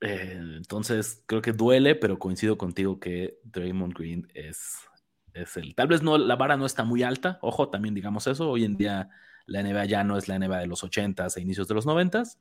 [0.01, 4.77] Eh, entonces, creo que duele, pero coincido contigo que Draymond Green es,
[5.33, 5.73] es el.
[5.73, 8.47] Tal vez no, la vara no está muy alta, ojo, también digamos eso.
[8.51, 9.09] Hoy en día
[9.45, 12.37] la NBA ya no es la NBA de los 80s e inicios de los 90s,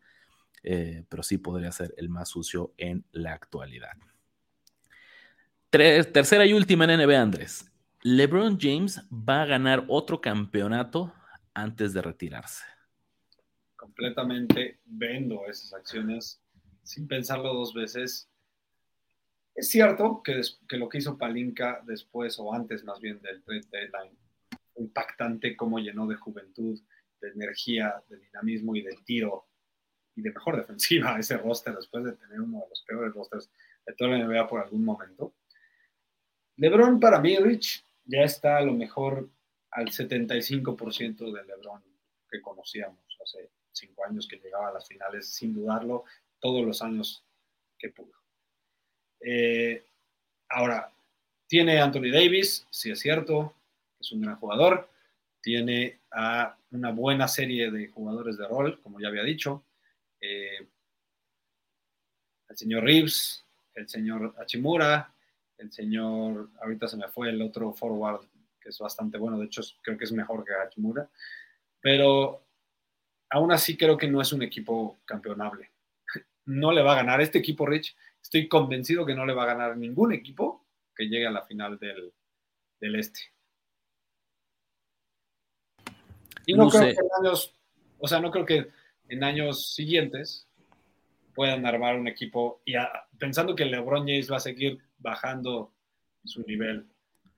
[0.62, 3.92] eh, pero sí podría ser el más sucio en la actualidad
[5.78, 7.70] tercera y última en NBA, Andrés.
[8.02, 11.12] LeBron James va a ganar otro campeonato
[11.52, 12.64] antes de retirarse.
[13.74, 16.40] Completamente vendo esas acciones
[16.82, 18.28] sin pensarlo dos veces.
[19.54, 23.66] Es cierto que, que lo que hizo Palinka después o antes más bien del trade
[23.70, 24.16] deadline,
[24.76, 26.78] impactante como llenó de juventud,
[27.24, 29.46] de energía, de dinamismo y de tiro
[30.16, 33.50] y de mejor defensiva ese roster después de tener uno de los peores rosters
[33.86, 35.34] de toda la NBA por algún momento.
[36.56, 39.28] LeBron para mí, Rich, ya está a lo mejor
[39.70, 41.82] al 75% de LeBron
[42.30, 46.04] que conocíamos hace cinco años que llegaba a las finales sin dudarlo
[46.38, 47.24] todos los años
[47.78, 48.12] que pudo.
[49.20, 49.84] Eh,
[50.48, 50.92] ahora,
[51.46, 53.54] tiene Anthony Davis, si es cierto,
[53.98, 54.88] es un gran jugador,
[55.44, 59.66] tiene a una buena serie de jugadores de rol, como ya había dicho,
[60.18, 60.66] eh,
[62.48, 65.14] el señor Reeves, el señor Hachimura,
[65.58, 68.26] el señor, ahorita se me fue el otro forward,
[68.58, 71.10] que es bastante bueno, de hecho creo que es mejor que Hachimura,
[71.78, 72.46] pero
[73.28, 75.70] aún así creo que no es un equipo campeonable.
[76.46, 77.96] No le va a ganar este equipo, Rich.
[78.22, 81.78] Estoy convencido que no le va a ganar ningún equipo que llegue a la final
[81.78, 82.12] del,
[82.96, 83.33] este.
[86.46, 87.54] Y no, creo que en años,
[87.98, 88.68] o sea, no creo que
[89.08, 90.48] en años siguientes
[91.34, 92.74] puedan armar un equipo y
[93.18, 95.72] pensando que LeBron James va a seguir bajando
[96.24, 96.86] su nivel.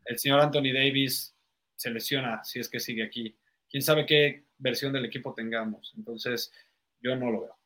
[0.05, 1.35] El señor Anthony Davis
[1.75, 3.37] se lesiona si es que sigue aquí.
[3.69, 5.93] Quién sabe qué versión del equipo tengamos.
[5.97, 6.53] Entonces,
[7.01, 7.57] yo no lo veo.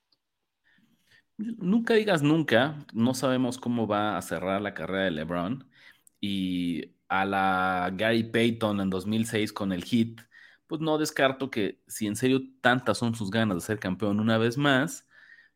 [1.36, 5.70] Nunca digas nunca, no sabemos cómo va a cerrar la carrera de LeBron.
[6.20, 10.20] Y a la Gary Payton en 2006 con el Heat,
[10.70, 14.38] pues no descarto que si en serio tantas son sus ganas de ser campeón una
[14.38, 15.04] vez más,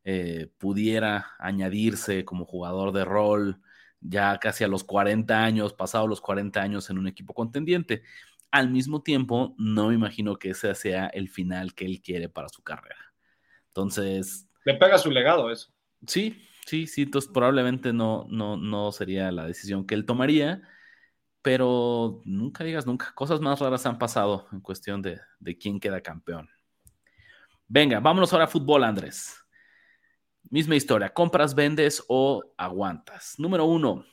[0.03, 3.61] eh, pudiera añadirse como jugador de rol
[4.01, 8.03] ya casi a los 40 años, pasado los 40 años en un equipo contendiente.
[8.51, 12.49] Al mismo tiempo, no me imagino que ese sea el final que él quiere para
[12.49, 13.15] su carrera.
[13.69, 14.49] Entonces...
[14.65, 15.73] Le pega su legado eso.
[16.09, 20.69] Sí, sí, sí, entonces probablemente no, no, no sería la decisión que él tomaría,
[21.45, 26.01] pero nunca digas nunca, cosas más raras han pasado en cuestión de, de quién queda
[26.01, 26.49] campeón.
[27.69, 29.37] Venga, vámonos ahora a fútbol, Andrés.
[30.49, 33.35] Misma historia, compras, vendes o aguantas.
[33.37, 34.07] Número uno,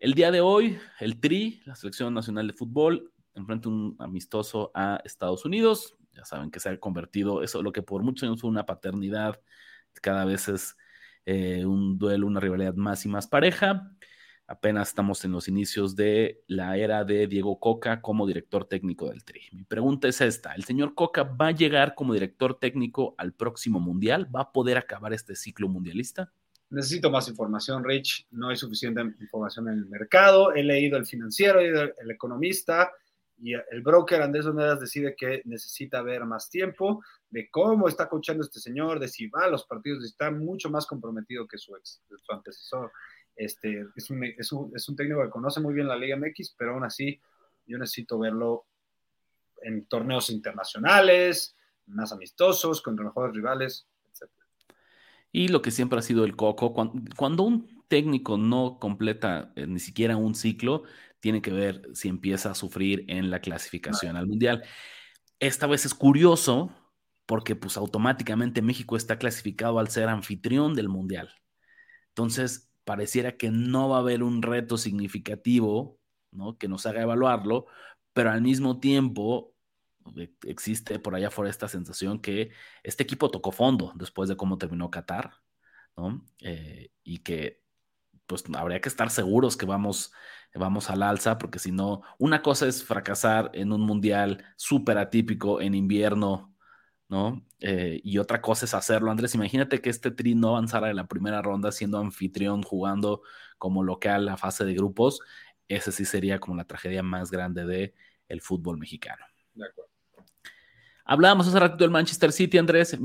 [0.00, 5.00] el día de hoy, el TRI, la Selección Nacional de Fútbol, enfrenta un amistoso a
[5.04, 5.96] Estados Unidos.
[6.12, 9.40] Ya saben que se ha convertido, eso lo que por muchos años fue una paternidad,
[10.02, 10.76] cada vez es
[11.24, 13.92] eh, un duelo, una rivalidad más y más pareja.
[14.46, 19.24] Apenas estamos en los inicios de la era de Diego Coca como director técnico del
[19.24, 19.40] Tri.
[19.52, 23.80] Mi pregunta es esta, ¿el señor Coca va a llegar como director técnico al próximo
[23.80, 24.28] Mundial?
[24.34, 26.30] ¿Va a poder acabar este ciclo mundialista?
[26.68, 28.26] Necesito más información, Rich.
[28.32, 30.52] No hay suficiente información en el mercado.
[30.52, 32.90] He leído el financiero, el economista
[33.38, 38.44] y el broker Andrés Onedas decide que necesita ver más tiempo de cómo está coachando
[38.44, 42.00] este señor, de si va a los partidos, está mucho más comprometido que su ex,
[42.08, 42.92] su antecesor.
[43.36, 46.54] Este, es, un, es, un, es un técnico que conoce muy bien la Liga MX,
[46.56, 47.20] pero aún así
[47.66, 48.66] yo necesito verlo
[49.62, 51.56] en torneos internacionales,
[51.86, 54.30] más amistosos, contra mejores rivales, etc.
[55.32, 56.72] Y lo que siempre ha sido el coco,
[57.16, 60.84] cuando, un técnico no completa eh, ni siquiera un ciclo,
[61.20, 64.62] tiene que ver si empieza a sufrir en la clasificación al Mundial.
[65.40, 66.70] Esta vez es curioso
[67.26, 71.34] porque pues automáticamente México está clasificado al ser anfitrión del Mundial.
[72.08, 75.98] Entonces, pareciera que no va a haber un reto significativo,
[76.30, 76.58] ¿no?
[76.58, 77.66] Que nos haga evaluarlo,
[78.12, 79.54] pero al mismo tiempo
[80.16, 82.50] e, existe por allá afuera esta sensación que
[82.82, 85.34] este equipo tocó fondo después de cómo terminó Qatar,
[85.96, 86.24] ¿no?
[86.40, 87.62] Eh, y que
[88.26, 90.12] pues habría que estar seguros que vamos,
[90.54, 95.60] vamos al alza, porque si no, una cosa es fracasar en un mundial súper atípico
[95.60, 96.53] en invierno,
[97.14, 97.46] ¿no?
[97.60, 99.08] Eh, y otra cosa es hacerlo.
[99.08, 103.22] Andrés, imagínate que este tri no avanzara en la primera ronda siendo anfitrión, jugando
[103.56, 105.20] como local la fase de grupos.
[105.68, 107.94] Ese sí sería como la tragedia más grande de
[108.26, 109.24] el fútbol mexicano.
[109.54, 109.92] De acuerdo.
[111.04, 112.98] Hablábamos hace rato del Manchester City, Andrés.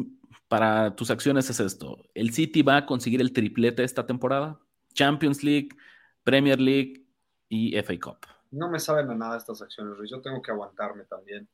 [0.48, 2.04] Para tus acciones es esto.
[2.16, 4.60] ¿El City va a conseguir el triplete esta temporada?
[4.96, 5.70] Champions League,
[6.24, 7.06] Premier League
[7.48, 8.26] y FA Cup.
[8.50, 10.10] No me saben a nada estas acciones, Luis.
[10.10, 11.48] Yo tengo que aguantarme también.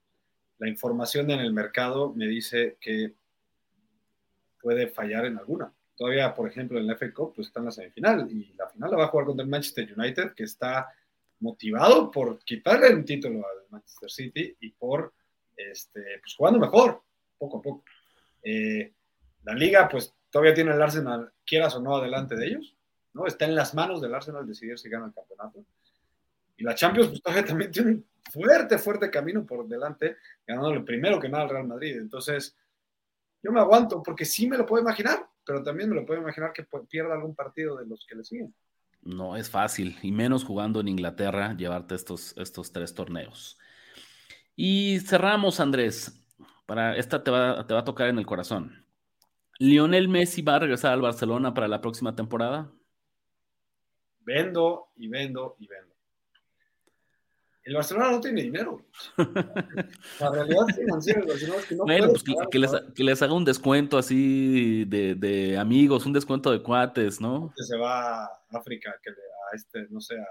[0.58, 3.14] La información en el mercado me dice que
[4.62, 5.72] puede fallar en alguna.
[5.96, 8.92] Todavía, por ejemplo, en la FA Cup pues está en la semifinal y la final
[8.92, 10.90] la va a jugar contra el Manchester United, que está
[11.40, 15.14] motivado por quitarle un título al Manchester City y por
[15.56, 17.04] este, pues, jugando mejor,
[17.38, 17.84] poco a poco.
[18.44, 18.94] Eh,
[19.44, 22.76] la liga, pues todavía tiene el Arsenal, quieras o no, adelante de ellos.
[23.14, 23.26] ¿no?
[23.28, 25.66] Está en las manos del Arsenal decidir si gana el campeonato.
[26.58, 31.20] Y la Champions pues, todavía también tiene un fuerte, fuerte camino por delante, ganándole primero
[31.20, 31.98] que nada al Real Madrid.
[31.98, 32.56] Entonces,
[33.42, 36.52] yo me aguanto porque sí me lo puedo imaginar, pero también me lo puedo imaginar
[36.54, 38.54] que pierda algún partido de los que le siguen.
[39.02, 43.60] No es fácil, y menos jugando en Inglaterra, llevarte estos, estos tres torneos.
[44.56, 46.22] Y cerramos, Andrés.
[46.66, 48.84] Para esta te va, te va a tocar en el corazón.
[49.60, 52.72] ¿Lionel Messi va a regresar al Barcelona para la próxima temporada?
[54.22, 55.95] Vendo y vendo y vendo.
[57.66, 58.86] El Barcelona no tiene dinero.
[60.20, 62.24] La realidad financiera del Barcelona es que no Bueno, pues
[62.94, 67.52] que, les, haga un descuento así de, amigos, un descuento de cuates, ¿no?
[67.58, 70.28] Que se va a África, que a este, no sé, a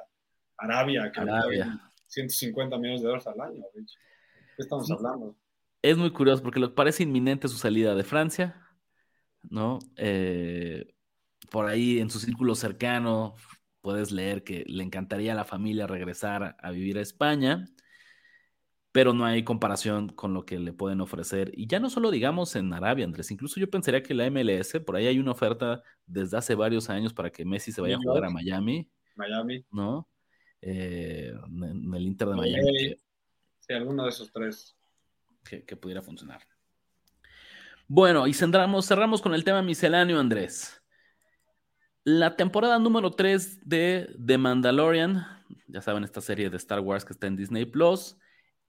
[0.58, 1.66] Arabia, que Arabia.
[1.66, 3.64] le 150 millones de dólares al año.
[3.74, 5.36] ¿Qué estamos hablando?
[5.82, 8.64] Es muy curioso porque lo parece inminente su salida de Francia,
[9.42, 9.80] ¿no?
[9.96, 10.94] Eh,
[11.50, 13.34] por ahí en su círculo cercano
[13.84, 17.66] puedes leer que le encantaría a la familia regresar a vivir a España,
[18.92, 21.52] pero no hay comparación con lo que le pueden ofrecer.
[21.52, 24.96] Y ya no solo digamos en Arabia, Andrés, incluso yo pensaría que la MLS, por
[24.96, 28.24] ahí hay una oferta desde hace varios años para que Messi se vaya a jugar
[28.24, 28.88] a Miami.
[29.16, 29.66] Miami.
[29.70, 30.08] ¿No?
[30.62, 32.96] Eh, en el Inter de Miami.
[33.60, 34.74] Sí, alguno de esos tres.
[35.44, 36.40] Que, pudiera funcionar.
[37.86, 40.82] Bueno, y cerramos, cerramos con el tema misceláneo, Andrés.
[42.04, 45.26] La temporada número 3 de The Mandalorian,
[45.68, 48.18] ya saben, esta serie de Star Wars que está en Disney Plus,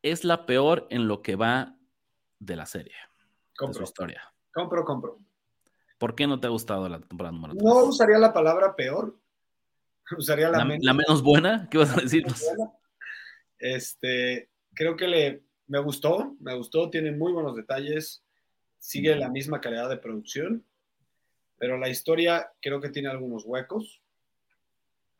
[0.02, 1.78] es la peor en lo que va
[2.40, 2.96] de la serie.
[3.58, 3.74] Compro.
[3.74, 4.22] De su historia.
[4.54, 5.20] Compro, compro.
[5.98, 7.64] ¿Por qué no te ha gustado la temporada número 3?
[7.66, 9.20] No usaría la palabra peor.
[10.18, 11.22] Usaría la, la, menos...
[11.22, 11.68] buena.
[11.70, 12.26] ¿Qué vas a decir?
[13.58, 18.24] Este, creo que le, me gustó, me gustó, tiene muy buenos detalles,
[18.78, 20.64] sigue la misma calidad de producción
[21.58, 24.02] pero la historia creo que tiene algunos huecos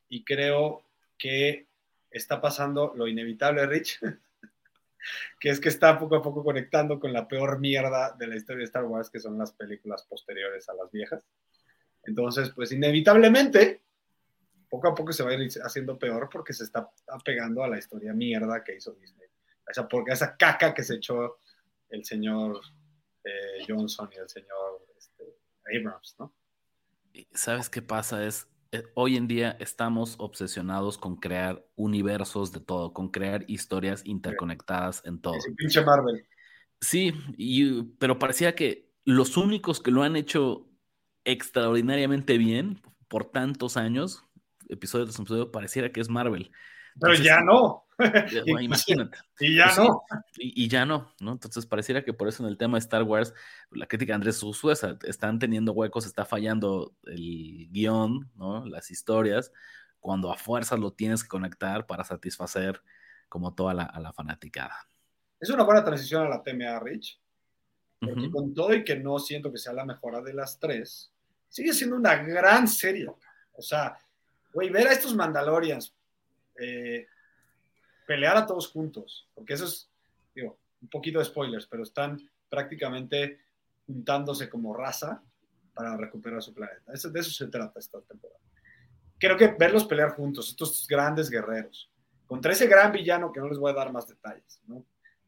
[0.10, 0.84] y creo
[1.18, 1.68] que
[2.12, 4.00] está pasando lo inevitable, Rich,
[5.40, 8.60] que es que está poco a poco conectando con la peor mierda de la historia
[8.60, 11.26] de Star Wars, que son las películas posteriores a las viejas.
[12.04, 13.82] Entonces, pues inevitablemente,
[14.70, 18.14] poco a poco se va a haciendo peor porque se está apegando a la historia
[18.14, 19.28] mierda que hizo Disney.
[19.68, 21.40] Esa, porque esa caca que se echó
[21.90, 22.62] el señor
[23.24, 24.85] eh, Johnson y el señor
[25.66, 26.34] Abrams, ¿no?
[27.34, 28.26] ¿Sabes qué pasa?
[28.26, 34.06] Es, eh, hoy en día estamos obsesionados con crear universos de todo, con crear historias
[34.06, 35.40] interconectadas en todo.
[35.40, 36.28] Sí, pinche Marvel.
[36.82, 37.14] Sí,
[38.00, 40.68] pero parecía que los únicos que lo han hecho
[41.24, 44.24] extraordinariamente bien por tantos años,
[44.68, 46.52] episodio tras episodio, pareciera que es Marvel.
[47.00, 47.85] Pero ya no.
[48.62, 49.18] imagínate.
[49.40, 50.04] Y ya pues no.
[50.38, 51.34] Y, ya no, ¿no?
[51.34, 53.34] Entonces pareciera que por eso en el tema de Star Wars,
[53.72, 58.66] la crítica de Andrés Usuesa, están teniendo huecos, está fallando el guion, ¿no?
[58.66, 59.52] Las historias,
[60.00, 62.82] cuando a fuerzas lo tienes que conectar para satisfacer
[63.30, 64.76] como toda la, a la fanaticada.
[65.40, 67.20] Es una buena transición a la TMA, Rich.
[68.00, 71.12] Porque con todo y que no siento que sea la mejora de las tres,
[71.50, 73.08] sigue siendo una gran serie.
[73.54, 73.98] O sea,
[74.54, 75.96] güey, ver a estos Mandalorians
[76.60, 77.08] eh,
[78.06, 79.90] pelear a todos juntos, porque eso es,
[80.34, 83.40] digo, un poquito de spoilers, pero están prácticamente
[83.86, 85.24] juntándose como raza
[85.74, 86.94] para recuperar su planeta.
[86.94, 88.40] Eso, de eso se trata esta temporada.
[89.18, 91.92] Creo que verlos pelear juntos, estos grandes guerreros,
[92.26, 94.86] contra ese gran villano que no les voy a dar más detalles, ¿no?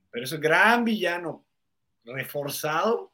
[0.10, 1.46] Pero ese gran villano
[2.04, 3.12] reforzado,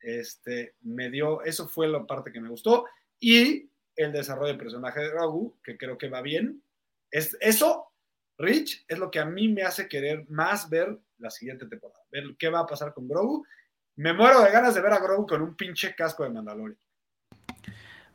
[0.00, 2.86] este, me dio, eso fue la parte que me gustó,
[3.20, 6.62] y el desarrollo del personaje de Ragu, que creo que va bien,
[7.10, 7.91] es, eso,
[8.38, 12.24] Rich, es lo que a mí me hace querer más ver la siguiente temporada, ver
[12.38, 13.44] qué va a pasar con Grogu.
[13.96, 16.78] Me muero de ganas de ver a Grogu con un pinche casco de Mandalorian.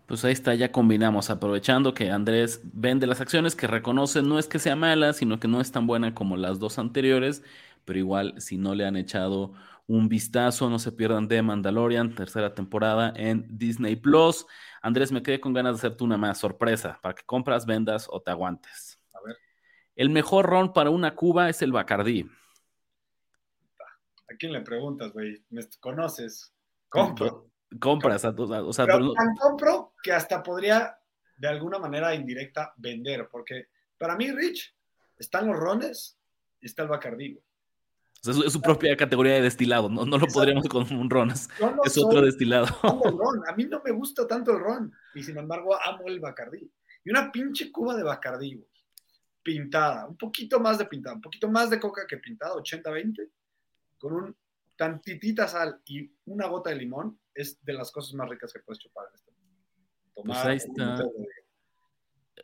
[0.08, 4.48] Pues ahí está, ya combinamos, aprovechando que Andrés vende las acciones que reconoce, no es
[4.48, 7.44] que sea mala, sino que no es tan buena como las dos anteriores,
[7.84, 9.54] pero igual si no le han echado
[9.86, 14.46] un vistazo, no se pierdan de Mandalorian, tercera temporada en Disney Plus.
[14.82, 18.22] Andrés, me quedé con ganas de hacerte una más sorpresa, para que compras, vendas o
[18.22, 18.97] te aguantes.
[19.98, 20.02] A.
[20.02, 22.30] El mejor ron para una cuba es el Bacardí.
[24.30, 25.44] ¿A quién le preguntas, güey?
[25.50, 26.54] ¿Me conoces?
[26.90, 27.50] Compro.
[27.80, 30.98] Compras, o sea, Pero tan compro que hasta podría
[31.38, 33.68] de alguna manera indirecta vender, porque
[33.98, 34.74] para mí, Rich,
[35.18, 36.18] están los rones
[36.62, 37.38] y está el Bacardí.
[38.22, 41.32] O sea, es su propia categoría de destilado, no, no lo podríamos con un ron,
[41.32, 41.50] es,
[41.98, 42.68] otro destilado.
[42.84, 43.48] Ron.
[43.48, 46.72] A mí no me gusta tanto el ron y sin embargo amo el Bacardí.
[47.04, 48.64] Y una pinche cuba de Bacardí,
[49.48, 53.30] pintada, un poquito más de pintada, un poquito más de coca que pintada, 80-20,
[53.98, 54.36] con un
[54.76, 58.80] tantitita sal y una gota de limón, es de las cosas más ricas que puedes
[58.80, 59.64] chupar en este momento.
[60.16, 61.02] Pues ahí está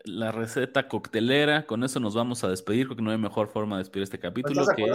[0.06, 1.66] la receta coctelera.
[1.66, 4.66] Con eso nos vamos a despedir, porque no hay mejor forma de despedir este capítulo
[4.76, 4.92] que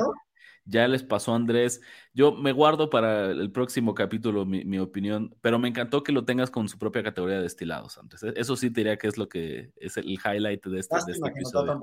[0.69, 1.81] ya les pasó Andrés.
[2.13, 6.51] Yo me guardo para el próximo capítulo mi, opinión, pero me encantó que lo tengas
[6.51, 8.23] con su propia categoría de destilados, Andrés.
[8.23, 11.13] E, eso sí te diría que es lo que es el highlight de este, de
[11.13, 11.81] este episodio.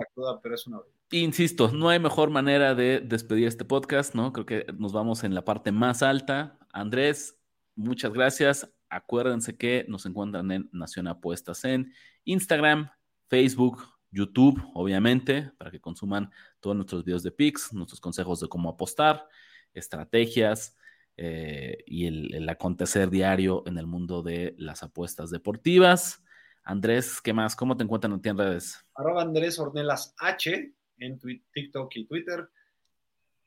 [1.12, 4.32] Insisto, no hay mejor manera de despedir este podcast, ¿no?
[4.32, 6.60] Creo que nos vamos en la parte más alta.
[6.72, 7.40] Andrés,
[7.76, 8.72] muchas gracias.
[8.90, 11.92] Acuérdense que nos encuentran en Nación Apuestas en
[12.24, 12.92] Instagram,
[13.28, 18.70] Facebook, YouTube, obviamente, para que consuman todos nuestros videos de picks, nuestros consejos de cómo
[18.70, 19.28] apostar,
[19.74, 20.78] estrategias
[21.18, 26.24] eh, y el, acontecer diario en el mundo de las apuestas deportivas.
[26.64, 27.56] Andrés, ¿qué más?
[27.56, 28.86] ¿Cómo te encuentran en redes?
[28.96, 31.20] Arroba Andrés Ornelas H en
[31.54, 32.50] TikTok y Twitter.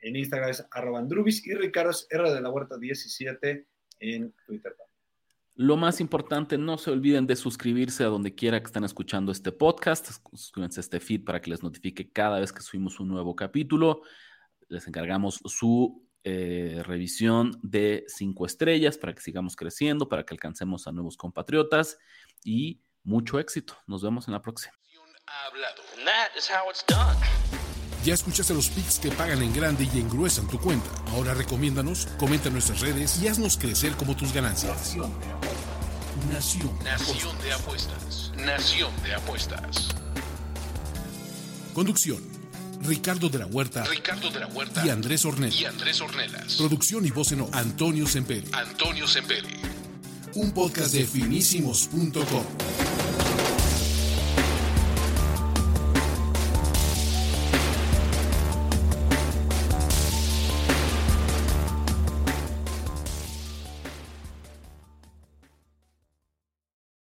[0.01, 3.66] En Instagram es arroba Andrubis y Ricardo R de la Huerta 17
[4.01, 4.76] en Twitter.
[5.61, 9.50] Lo más importante, no se olviden de suscribirse a donde quiera que estén escuchando este
[9.50, 10.09] podcast.
[10.32, 14.02] Suscríbanse a este feed para que les notifique cada vez que subimos un nuevo capítulo.
[14.68, 20.86] Les encargamos su eh, revisión de cinco estrellas para que sigamos creciendo, para que alcancemos
[20.86, 21.98] a nuevos compatriotas
[22.44, 23.76] y mucho éxito.
[23.88, 24.74] Nos vemos en la próxima.
[28.09, 30.88] Ya escuchaste los picks que pagan en grande y engruesan tu cuenta.
[31.12, 34.96] Ahora recomiéndanos, comenta en nuestras redes y haznos crecer como tus ganancias.
[36.32, 36.72] Nación.
[36.82, 38.32] Nación de apuestas.
[38.34, 39.88] Nación de apuestas.
[41.74, 42.22] Conducción.
[42.80, 43.84] Ricardo de la Huerta.
[43.84, 44.86] Ricardo de la Huerta.
[44.86, 45.61] Y Andrés Ornelas.
[45.61, 46.54] Y Andrés Ornelas.
[46.54, 48.48] Producción y voz en Antonio Semperi.
[48.54, 49.61] Antonio Semperi.
[50.32, 52.97] Un podcast de finísimos.com.